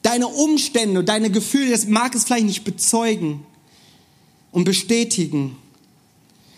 Deine 0.00 0.26
Umstände, 0.26 1.04
deine 1.04 1.30
Gefühle, 1.30 1.70
das 1.70 1.86
mag 1.86 2.14
es 2.14 2.24
vielleicht 2.24 2.46
nicht 2.46 2.64
bezeugen 2.64 3.44
und 4.52 4.64
bestätigen. 4.64 5.58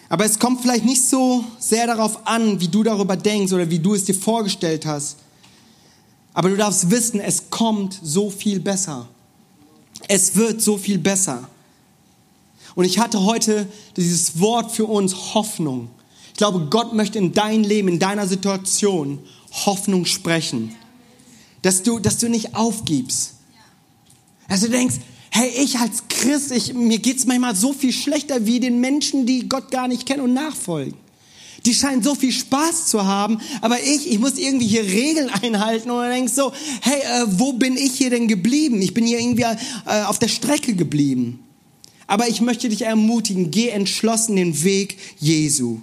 Aber 0.09 0.25
es 0.25 0.39
kommt 0.39 0.61
vielleicht 0.61 0.85
nicht 0.85 1.03
so 1.03 1.45
sehr 1.59 1.87
darauf 1.87 2.27
an, 2.27 2.61
wie 2.61 2.69
du 2.69 2.83
darüber 2.83 3.17
denkst 3.17 3.53
oder 3.53 3.69
wie 3.71 3.79
du 3.79 3.95
es 3.95 4.05
dir 4.05 4.15
vorgestellt 4.15 4.87
hast. 4.87 5.17
Aber 6.33 6.49
du 6.49 6.57
darfst 6.57 6.91
wissen, 6.91 7.19
es 7.19 7.51
kommt 7.51 7.99
so 8.03 8.31
viel 8.31 8.61
besser. 8.61 9.09
Es 10.07 10.37
wird 10.37 10.63
so 10.63 10.77
viel 10.77 10.99
besser. 10.99 11.49
Und 12.75 12.85
ich 12.85 12.99
hatte 12.99 13.25
heute 13.25 13.67
dieses 13.97 14.39
Wort 14.39 14.71
für 14.71 14.85
uns 14.85 15.35
Hoffnung. 15.35 15.89
Ich 16.29 16.35
glaube, 16.35 16.67
Gott 16.71 16.93
möchte 16.93 17.19
in 17.19 17.33
dein 17.33 17.65
Leben, 17.65 17.89
in 17.89 17.99
deiner 17.99 18.29
Situation 18.29 19.19
Hoffnung 19.65 20.05
sprechen. 20.05 20.75
Dass 21.63 21.83
du, 21.83 21.99
dass 21.99 22.19
du 22.19 22.29
nicht 22.29 22.55
aufgibst. 22.55 23.33
Dass 24.49 24.61
du 24.61 24.69
denkst, 24.69 24.97
hey, 25.31 25.49
ich 25.49 25.79
als 25.79 26.06
Christ, 26.27 26.51
ich, 26.51 26.75
mir 26.75 26.99
geht's 26.99 27.25
manchmal 27.25 27.55
so 27.55 27.73
viel 27.73 27.93
schlechter 27.93 28.47
wie 28.47 28.59
den 28.59 28.81
Menschen, 28.81 29.27
die 29.27 29.49
Gott 29.49 29.71
gar 29.71 29.87
nicht 29.87 30.07
kennen 30.07 30.23
und 30.23 30.35
nachfolgen. 30.35 30.95
Die 31.65 31.73
scheinen 31.73 32.03
so 32.03 32.17
viel 32.17 32.33
Spaß 32.33 32.87
zu 32.87 33.05
haben, 33.05 33.39
aber 33.61 33.81
ich, 33.81 34.11
ich 34.11 34.19
muss 34.19 34.37
irgendwie 34.37 34.67
hier 34.67 34.83
Regeln 34.83 35.31
einhalten 35.43 35.89
und 35.89 36.03
du 36.03 36.11
denkst 36.11 36.33
so, 36.33 36.53
hey, 36.81 36.99
äh, 37.01 37.27
wo 37.29 37.53
bin 37.53 37.77
ich 37.77 37.93
hier 37.93 38.11
denn 38.11 38.27
geblieben? 38.27 38.83
Ich 38.83 38.93
bin 38.93 39.07
hier 39.07 39.21
irgendwie 39.21 39.45
äh, 39.45 40.03
auf 40.07 40.19
der 40.19 40.27
Strecke 40.27 40.75
geblieben. 40.75 41.39
Aber 42.09 42.29
ich 42.29 42.41
möchte 42.41 42.69
dich 42.69 42.83
ermutigen, 42.83 43.53
geh 43.53 43.69
entschlossen 43.69 44.35
den 44.35 44.65
Weg 44.65 44.99
Jesu. 45.21 45.79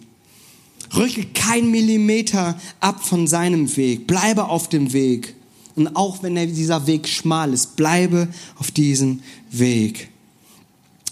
Rücke 0.94 1.26
kein 1.34 1.72
Millimeter 1.72 2.60
ab 2.82 3.06
von 3.06 3.28
seinem 3.28 3.78
Weg. 3.78 4.08
Bleibe 4.08 4.50
auf 4.50 4.68
dem 4.68 4.92
Weg. 4.92 5.36
Und 5.76 5.96
auch 5.96 6.22
wenn 6.22 6.36
dieser 6.54 6.86
Weg 6.86 7.08
schmal 7.08 7.54
ist, 7.54 7.78
bleibe 7.78 8.28
auf 8.60 8.72
diesem 8.72 9.22
Weg. 9.50 10.10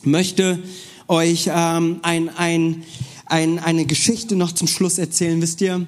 Möchte 0.03 0.59
euch 1.07 1.49
ähm, 1.53 1.99
ein, 2.01 2.29
ein, 2.29 2.83
ein, 3.25 3.59
eine 3.59 3.85
Geschichte 3.85 4.35
noch 4.35 4.51
zum 4.51 4.67
Schluss 4.67 4.97
erzählen. 4.97 5.41
Wisst 5.41 5.61
ihr, 5.61 5.85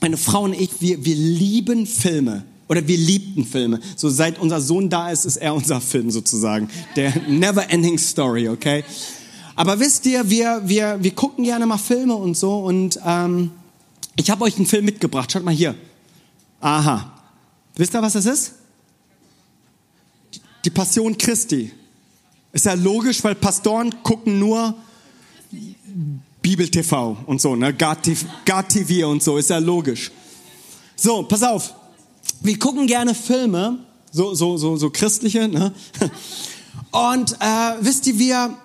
meine 0.00 0.16
Frau 0.16 0.42
und 0.42 0.54
ich, 0.54 0.70
wir, 0.80 1.04
wir 1.04 1.14
lieben 1.14 1.86
Filme. 1.86 2.44
Oder 2.68 2.86
wir 2.88 2.96
liebten 2.96 3.44
Filme. 3.44 3.80
So 3.94 4.08
seit 4.08 4.38
unser 4.38 4.60
Sohn 4.60 4.88
da 4.88 5.10
ist, 5.10 5.26
ist 5.26 5.36
er 5.36 5.54
unser 5.54 5.80
Film 5.80 6.10
sozusagen. 6.10 6.70
Der 6.96 7.12
never 7.28 7.70
ending 7.70 7.98
story, 7.98 8.48
okay? 8.48 8.84
Aber 9.54 9.78
wisst 9.78 10.06
ihr, 10.06 10.28
wir, 10.30 10.62
wir, 10.64 10.98
wir 11.00 11.10
gucken 11.12 11.44
gerne 11.44 11.66
mal 11.66 11.78
Filme 11.78 12.14
und 12.14 12.36
so. 12.36 12.58
Und 12.58 12.98
ähm, 13.04 13.50
ich 14.16 14.30
habe 14.30 14.44
euch 14.44 14.56
einen 14.56 14.66
Film 14.66 14.86
mitgebracht. 14.86 15.30
Schaut 15.30 15.44
mal 15.44 15.54
hier. 15.54 15.74
Aha. 16.60 17.12
Wisst 17.76 17.94
ihr, 17.94 18.02
was 18.02 18.14
das 18.14 18.26
ist? 18.26 18.52
Die 20.64 20.70
Passion 20.70 21.16
Christi. 21.18 21.70
Ist 22.54 22.64
ja 22.64 22.72
logisch, 22.72 23.22
weil 23.22 23.34
Pastoren 23.34 24.02
gucken 24.02 24.38
nur 24.38 24.74
Bibel 26.40 26.68
TV 26.68 27.18
und 27.26 27.40
so, 27.40 27.54
ne? 27.54 27.74
God 27.74 28.68
TV 28.68 29.10
und 29.10 29.22
so. 29.22 29.36
Ist 29.36 29.50
ja 29.50 29.58
logisch. 29.58 30.10
So, 30.96 31.22
pass 31.24 31.42
auf 31.42 31.74
wir 32.44 32.58
gucken 32.58 32.86
gerne 32.86 33.14
Filme, 33.14 33.78
so, 34.12 34.34
so, 34.34 34.56
so, 34.56 34.76
so 34.76 34.90
christliche, 34.90 35.48
ne? 35.48 35.72
Und 36.90 37.32
äh, 37.40 37.72
wisst 37.80 38.06
ihr, 38.06 38.18
wir 38.18 38.56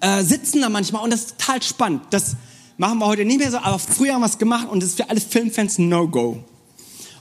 äh, 0.00 0.22
sitzen 0.22 0.60
da 0.60 0.68
manchmal 0.68 1.02
und 1.02 1.10
das 1.10 1.20
ist 1.20 1.38
total 1.38 1.62
spannend. 1.62 2.02
Das 2.10 2.36
machen 2.76 2.98
wir 2.98 3.06
heute 3.06 3.24
nicht 3.24 3.38
mehr 3.38 3.50
so, 3.50 3.58
aber 3.58 3.78
früher 3.78 4.14
haben 4.14 4.20
wir 4.20 4.26
es 4.26 4.36
gemacht 4.36 4.68
und 4.68 4.82
das 4.82 4.90
ist 4.90 4.96
für 4.96 5.08
alle 5.08 5.20
Filmfans 5.20 5.78
No-Go. 5.78 6.44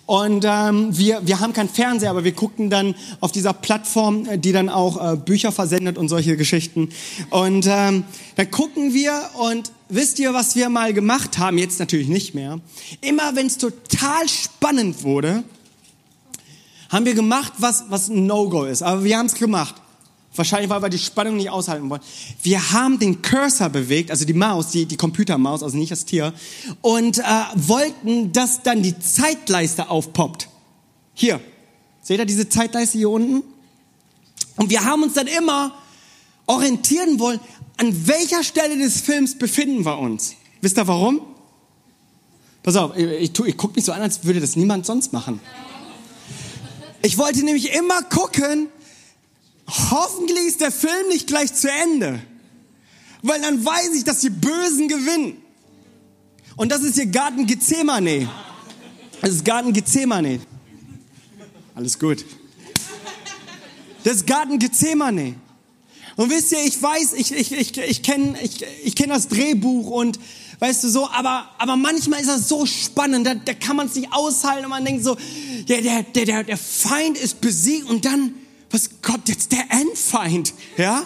Und 0.05 0.45
ähm, 0.47 0.95
wir, 0.95 1.25
wir 1.25 1.39
haben 1.39 1.53
keinen 1.53 1.69
Fernseher, 1.69 2.11
aber 2.11 2.23
wir 2.23 2.33
gucken 2.33 2.69
dann 2.69 2.93
auf 3.21 3.31
dieser 3.31 3.53
Plattform, 3.53 4.27
äh, 4.27 4.37
die 4.37 4.51
dann 4.51 4.69
auch 4.69 5.13
äh, 5.13 5.17
Bücher 5.17 5.51
versendet 5.51 5.97
und 5.97 6.09
solche 6.09 6.37
Geschichten. 6.37 6.89
Und 7.31 7.65
ähm, 7.67 8.03
dann 8.35 8.51
gucken 8.51 8.93
wir 8.93 9.29
und 9.39 9.71
wisst 9.89 10.19
ihr, 10.19 10.33
was 10.33 10.55
wir 10.55 10.69
mal 10.69 10.93
gemacht 10.93 11.39
haben? 11.39 11.57
Jetzt 11.57 11.79
natürlich 11.79 12.07
nicht 12.07 12.35
mehr. 12.35 12.59
Immer 13.01 13.35
wenn 13.35 13.47
es 13.47 13.57
total 13.57 14.29
spannend 14.29 15.01
wurde, 15.03 15.43
haben 16.89 17.05
wir 17.05 17.15
gemacht, 17.15 17.53
was, 17.57 17.85
was 17.89 18.09
ein 18.09 18.27
No-Go 18.27 18.65
ist. 18.65 18.83
Aber 18.83 19.03
wir 19.03 19.17
haben 19.17 19.25
es 19.25 19.33
gemacht. 19.33 19.75
Wahrscheinlich, 20.35 20.69
weil 20.69 20.81
wir 20.81 20.89
die 20.89 20.99
Spannung 20.99 21.37
nicht 21.37 21.49
aushalten 21.49 21.89
wollen. 21.89 22.01
Wir 22.43 22.71
haben 22.71 22.99
den 22.99 23.21
Cursor 23.21 23.69
bewegt, 23.69 24.11
also 24.11 24.25
die 24.25 24.33
Maus, 24.33 24.69
die, 24.69 24.85
die 24.85 24.97
Computermaus, 24.97 25.63
also 25.63 25.77
nicht 25.77 25.91
das 25.91 26.05
Tier, 26.05 26.33
und 26.81 27.19
äh, 27.19 27.23
wollten, 27.55 28.33
dass 28.33 28.61
dann 28.61 28.83
die 28.83 28.99
Zeitleiste 28.99 29.89
aufpoppt. 29.89 30.49
Hier, 31.13 31.39
seht 32.01 32.19
ihr 32.19 32.25
diese 32.25 32.49
Zeitleiste 32.49 32.97
hier 32.97 33.09
unten? 33.09 33.43
Und 34.57 34.69
wir 34.69 34.83
haben 34.83 35.03
uns 35.03 35.13
dann 35.13 35.27
immer 35.27 35.73
orientieren 36.47 37.19
wollen, 37.19 37.39
an 37.77 38.07
welcher 38.07 38.43
Stelle 38.43 38.77
des 38.77 39.01
Films 39.01 39.37
befinden 39.37 39.85
wir 39.85 39.97
uns. 39.97 40.35
Wisst 40.61 40.77
ihr 40.77 40.87
warum? 40.87 41.21
Pass 42.63 42.75
auf, 42.75 42.97
ich, 42.97 43.05
ich, 43.05 43.39
ich 43.39 43.57
gucke 43.57 43.75
mich 43.75 43.85
so 43.85 43.91
an, 43.91 44.01
als 44.01 44.23
würde 44.23 44.39
das 44.41 44.55
niemand 44.55 44.85
sonst 44.85 45.13
machen. 45.13 45.39
Ich 47.01 47.17
wollte 47.17 47.43
nämlich 47.45 47.73
immer 47.75 48.01
gucken, 48.03 48.67
hoffentlich 49.67 50.45
ist 50.45 50.61
der 50.61 50.71
Film 50.71 51.07
nicht 51.09 51.27
gleich 51.27 51.53
zu 51.53 51.69
Ende. 51.69 52.21
Weil 53.21 53.41
dann 53.41 53.63
weiß 53.65 53.95
ich, 53.95 54.03
dass 54.03 54.19
die 54.19 54.29
Bösen 54.29 54.87
gewinnen. 54.87 55.41
Und 56.55 56.71
das 56.71 56.81
ist 56.81 56.95
hier 56.95 57.07
Garten 57.07 57.45
Gethsemane. 57.45 58.29
Das 59.21 59.31
ist 59.31 59.45
Garten 59.45 59.73
Gethsemane. 59.73 60.39
Alles 61.73 61.97
gut. 61.97 62.23
Das 64.03 64.17
ist 64.17 64.27
Garten 64.27 64.59
Gethsemane. 64.59 65.35
Und 66.15 66.29
wisst 66.29 66.51
ihr, 66.51 66.63
ich 66.63 66.81
weiß, 66.81 67.13
ich, 67.13 67.33
ich, 67.33 67.51
ich, 67.51 67.77
ich 67.77 68.03
kenne 68.03 68.37
ich, 68.41 68.63
ich 68.83 68.95
kenn 68.95 69.09
das 69.09 69.27
Drehbuch 69.27 69.89
und 69.89 70.17
weißt 70.59 70.85
du 70.85 70.89
so, 70.89 71.09
aber, 71.09 71.49
aber 71.57 71.75
manchmal 71.75 72.21
ist 72.21 72.29
das 72.29 72.47
so 72.47 72.65
spannend, 72.65 73.27
da, 73.27 73.35
da 73.35 73.53
kann 73.53 73.75
man 73.75 73.87
es 73.87 73.95
nicht 73.95 74.13
aushalten 74.13 74.63
und 74.63 74.69
man 74.69 74.85
denkt 74.85 75.03
so, 75.03 75.17
ja, 75.67 75.81
der, 75.81 76.03
der, 76.03 76.25
der, 76.25 76.43
der 76.45 76.57
Feind 76.57 77.17
ist 77.17 77.41
besiegt 77.41 77.89
und 77.89 78.05
dann 78.05 78.33
was 78.71 78.89
kommt 79.01 79.29
jetzt 79.29 79.51
der 79.51 79.63
Endfeind? 79.69 80.53
Ja? 80.77 81.03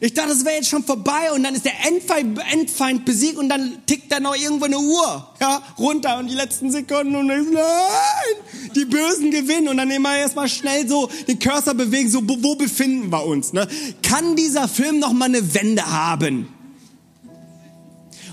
Ich 0.00 0.12
dachte, 0.12 0.28
das 0.28 0.44
wäre 0.44 0.56
jetzt 0.56 0.68
schon 0.68 0.84
vorbei 0.84 1.32
und 1.34 1.42
dann 1.42 1.54
ist 1.54 1.64
der 1.64 1.86
Endfeind, 1.86 2.38
Endfeind 2.52 3.04
besiegt 3.06 3.38
und 3.38 3.48
dann 3.48 3.78
tickt 3.86 4.12
da 4.12 4.20
noch 4.20 4.36
irgendwo 4.36 4.66
eine 4.66 4.78
Uhr 4.78 5.34
ja, 5.40 5.62
runter 5.78 6.18
und 6.18 6.28
die 6.28 6.34
letzten 6.34 6.70
Sekunden 6.70 7.16
und 7.16 7.28
dann, 7.28 7.50
nein, 7.50 8.72
die 8.74 8.84
Bösen 8.84 9.30
gewinnen 9.30 9.68
und 9.68 9.78
dann 9.78 9.90
immer 9.90 10.14
erstmal 10.16 10.48
schnell 10.48 10.86
so 10.86 11.08
den 11.26 11.38
Cursor 11.38 11.72
bewegen, 11.72 12.10
so 12.10 12.20
wo, 12.28 12.36
wo 12.42 12.56
befinden 12.56 13.10
wir 13.10 13.24
uns? 13.24 13.54
Ne? 13.54 13.66
Kann 14.02 14.36
dieser 14.36 14.68
Film 14.68 14.98
noch 14.98 15.14
mal 15.14 15.26
eine 15.26 15.54
Wende 15.54 15.86
haben? 15.86 16.48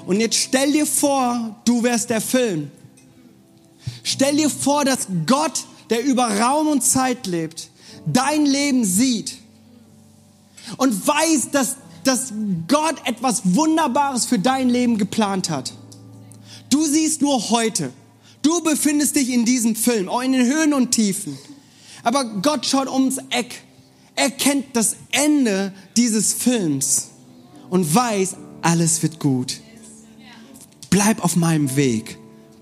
Und 0.06 0.20
jetzt 0.20 0.36
stell 0.36 0.74
dir 0.74 0.86
vor, 0.86 1.62
du 1.64 1.82
wärst 1.82 2.10
der 2.10 2.20
Film. 2.20 2.72
Stell 4.04 4.36
dir 4.36 4.50
vor, 4.50 4.84
dass 4.84 5.08
Gott, 5.26 5.64
der 5.90 6.04
über 6.04 6.28
Raum 6.40 6.68
und 6.68 6.84
Zeit 6.84 7.26
lebt, 7.26 7.70
dein 8.06 8.46
Leben 8.46 8.86
sieht 8.86 9.38
und 10.78 11.08
weiß, 11.08 11.52
dass, 11.52 11.78
dass 12.04 12.34
Gott 12.68 12.96
etwas 13.06 13.42
Wunderbares 13.56 14.26
für 14.26 14.40
dein 14.40 14.70
Leben 14.70 14.98
geplant 14.98 15.50
hat. 15.50 15.74
Du 16.70 16.86
siehst 16.86 17.22
nur 17.22 17.50
heute. 17.50 17.92
Du 18.42 18.62
befindest 18.62 19.16
dich 19.16 19.30
in 19.30 19.46
diesem 19.46 19.76
Film, 19.76 20.10
auch 20.10 20.22
in 20.22 20.34
den 20.34 20.46
Höhen 20.46 20.74
und 20.74 20.92
Tiefen. 20.92 21.38
Aber 22.04 22.26
Gott 22.26 22.66
schaut 22.66 22.90
ums 22.90 23.18
Eck. 23.30 23.64
Er 24.16 24.30
kennt 24.30 24.76
das 24.76 24.98
Ende 25.12 25.74
dieses 25.96 26.34
Films 26.34 27.10
und 27.70 27.94
weiß, 27.94 28.36
alles 28.62 29.02
wird 29.02 29.20
gut. 29.20 29.62
Bleib 30.90 31.24
auf 31.24 31.36
meinem 31.36 31.76
Weg. 31.76 32.18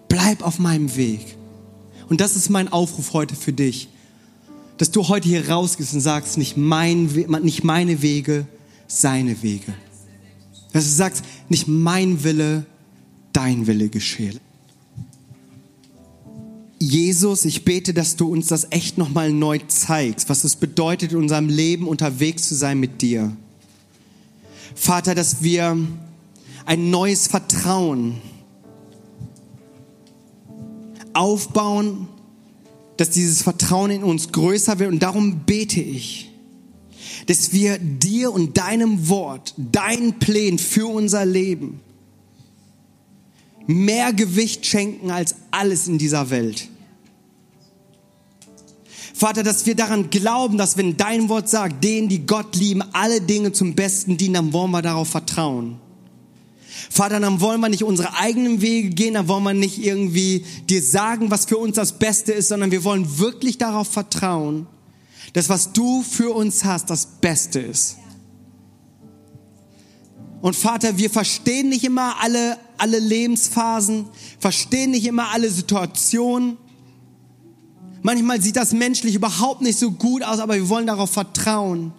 Bleib 0.08 0.43
auf 0.43 0.60
meinem 0.60 0.95
Weg. 0.95 1.38
Und 2.10 2.21
das 2.21 2.36
ist 2.36 2.49
mein 2.49 2.71
Aufruf 2.71 3.13
heute 3.13 3.36
für 3.36 3.54
dich 3.54 3.89
dass 4.82 4.89
du 4.89 5.08
heute 5.10 5.30
hier 5.30 5.48
rausgehst 5.48 5.94
und 5.94 6.02
sagst, 6.02 6.39
nicht, 6.39 6.58
mein, 6.58 7.06
nicht 7.44 7.63
meine 7.63 8.02
Wege, 8.02 8.48
seine 8.88 9.44
Wege. 9.44 9.76
Dass 10.74 10.86
du 10.86 10.89
sagst, 10.89 11.24
nicht 11.50 11.67
mein 11.67 12.24
Wille, 12.24 12.65
dein 13.32 13.67
Wille 13.67 13.89
geschehe. 13.89 14.34
Jesus, 16.80 17.46
ich 17.46 17.63
bete, 17.63 17.94
dass 17.94 18.15
du 18.15 18.28
uns 18.28 18.48
das 18.48 18.72
echt 18.72 18.98
nochmal 18.98 19.32
neu 19.32 19.60
zeigst, 19.67 20.30
was 20.30 20.44
es 20.44 20.56
bedeutet, 20.56 21.12
in 21.12 21.20
unserem 21.20 21.48
Leben 21.48 21.88
unterwegs 21.88 22.48
zu 22.48 22.56
sein 22.56 22.80
mit 22.80 23.04
dir. 23.04 23.38
Vater, 24.74 25.13
dass 25.13 25.44
wir 25.44 25.78
ein 26.65 26.89
neues 26.89 27.28
Vertrauen 27.28 28.20
aufbauen 31.13 32.08
dass 33.02 33.10
dieses 33.10 33.42
Vertrauen 33.42 33.90
in 33.90 34.04
uns 34.04 34.32
größer 34.32 34.78
wird. 34.78 34.92
Und 34.92 35.02
darum 35.02 35.40
bete 35.40 35.82
ich, 35.82 36.30
dass 37.26 37.52
wir 37.52 37.80
dir 37.80 38.32
und 38.32 38.60
deinem 38.60 39.10
Wort, 39.10 39.56
deinen 39.58 40.20
Plänen 40.20 40.60
für 40.60 40.86
unser 40.86 41.26
Leben 41.26 41.80
mehr 43.66 44.14
Gewicht 44.14 44.68
schenken 44.68 45.10
als 45.10 45.34
alles 45.50 45.88
in 45.88 45.98
dieser 45.98 46.30
Welt. 46.30 46.68
Vater, 49.16 49.42
dass 49.42 49.66
wir 49.66 49.74
daran 49.74 50.12
glauben, 50.12 50.60
dass 50.60 50.78
wenn 50.78 50.96
dein 50.96 51.28
Wort 51.28 51.50
sagt, 51.50 51.84
denen, 51.84 52.08
die 52.08 52.28
Gott 52.28 52.56
lieben, 52.56 52.84
alle 52.94 53.20
Dinge 53.20 53.52
zum 53.52 53.74
Besten 53.74 54.16
dienen, 54.16 54.36
dann 54.36 54.54
wollen 54.54 54.70
wir 54.70 54.84
darauf 54.84 55.08
vertrauen. 55.08 55.80
Vater, 56.89 57.20
dann 57.20 57.41
wollen 57.41 57.62
wir 57.62 57.70
nicht 57.70 57.84
unsere 57.84 58.15
eigenen 58.15 58.62
Wege 58.62 58.89
gehen, 58.89 59.13
dann 59.13 59.28
wollen 59.28 59.44
wir 59.44 59.54
nicht 59.54 59.84
irgendwie 59.84 60.46
dir 60.70 60.82
sagen, 60.82 61.32
was 61.32 61.46
für 61.46 61.58
uns 61.58 61.76
das 61.76 62.00
Beste 62.00 62.32
ist, 62.32 62.48
sondern 62.48 62.72
wir 62.72 62.84
wollen 62.84 63.20
wirklich 63.20 63.58
darauf 63.58 63.88
vertrauen, 63.88 64.67
dass 65.34 65.50
was 65.50 65.74
du 65.74 66.02
für 66.04 66.32
uns 66.32 66.63
hast, 66.63 66.89
das 66.89 67.06
Beste 67.06 67.60
ist. 67.60 67.98
Und 70.41 70.56
Vater, 70.56 70.98
wir 70.98 71.10
verstehen 71.10 71.70
nicht 71.70 71.84
immer 71.84 72.15
alle, 72.20 72.58
alle 72.78 72.98
Lebensphasen, 73.00 74.08
verstehen 74.39 74.91
nicht 74.91 75.06
immer 75.06 75.30
alle 75.32 75.52
Situationen. 75.52 76.58
Manchmal 78.02 78.41
sieht 78.41 78.56
das 78.56 78.74
menschlich 78.74 79.13
überhaupt 79.13 79.62
nicht 79.62 79.78
so 79.78 79.91
gut 79.91 80.24
aus, 80.24 80.39
aber 80.39 80.56
wir 80.56 80.67
wollen 80.67 80.88
darauf 80.88 81.12
vertrauen, 81.12 81.94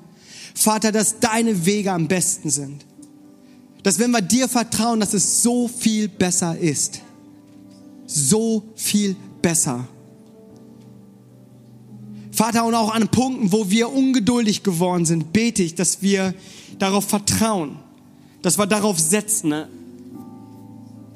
Vater, 0.54 0.90
dass 0.90 1.20
deine 1.20 1.64
Wege 1.64 1.92
am 1.92 2.08
besten 2.08 2.50
sind. 2.50 2.84
Dass 3.82 3.98
wenn 3.98 4.10
wir 4.10 4.22
dir 4.22 4.48
vertrauen, 4.48 5.00
dass 5.00 5.14
es 5.14 5.42
so 5.42 5.68
viel 5.68 6.08
besser 6.08 6.56
ist. 6.56 7.00
So 8.06 8.62
viel 8.76 9.16
besser. 9.40 9.86
Vater, 12.30 12.64
und 12.64 12.74
auch 12.74 12.94
an 12.94 13.08
Punkten, 13.08 13.52
wo 13.52 13.70
wir 13.70 13.92
ungeduldig 13.92 14.62
geworden 14.62 15.04
sind, 15.04 15.32
bete 15.32 15.62
ich, 15.62 15.74
dass 15.74 16.00
wir 16.00 16.34
darauf 16.78 17.04
vertrauen, 17.04 17.76
dass 18.40 18.58
wir 18.58 18.66
darauf 18.66 18.98
setzen, 18.98 19.50
ne? 19.50 19.68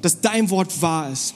dass 0.01 0.21
dein 0.21 0.49
Wort 0.49 0.81
wahr 0.81 1.11
ist. 1.11 1.35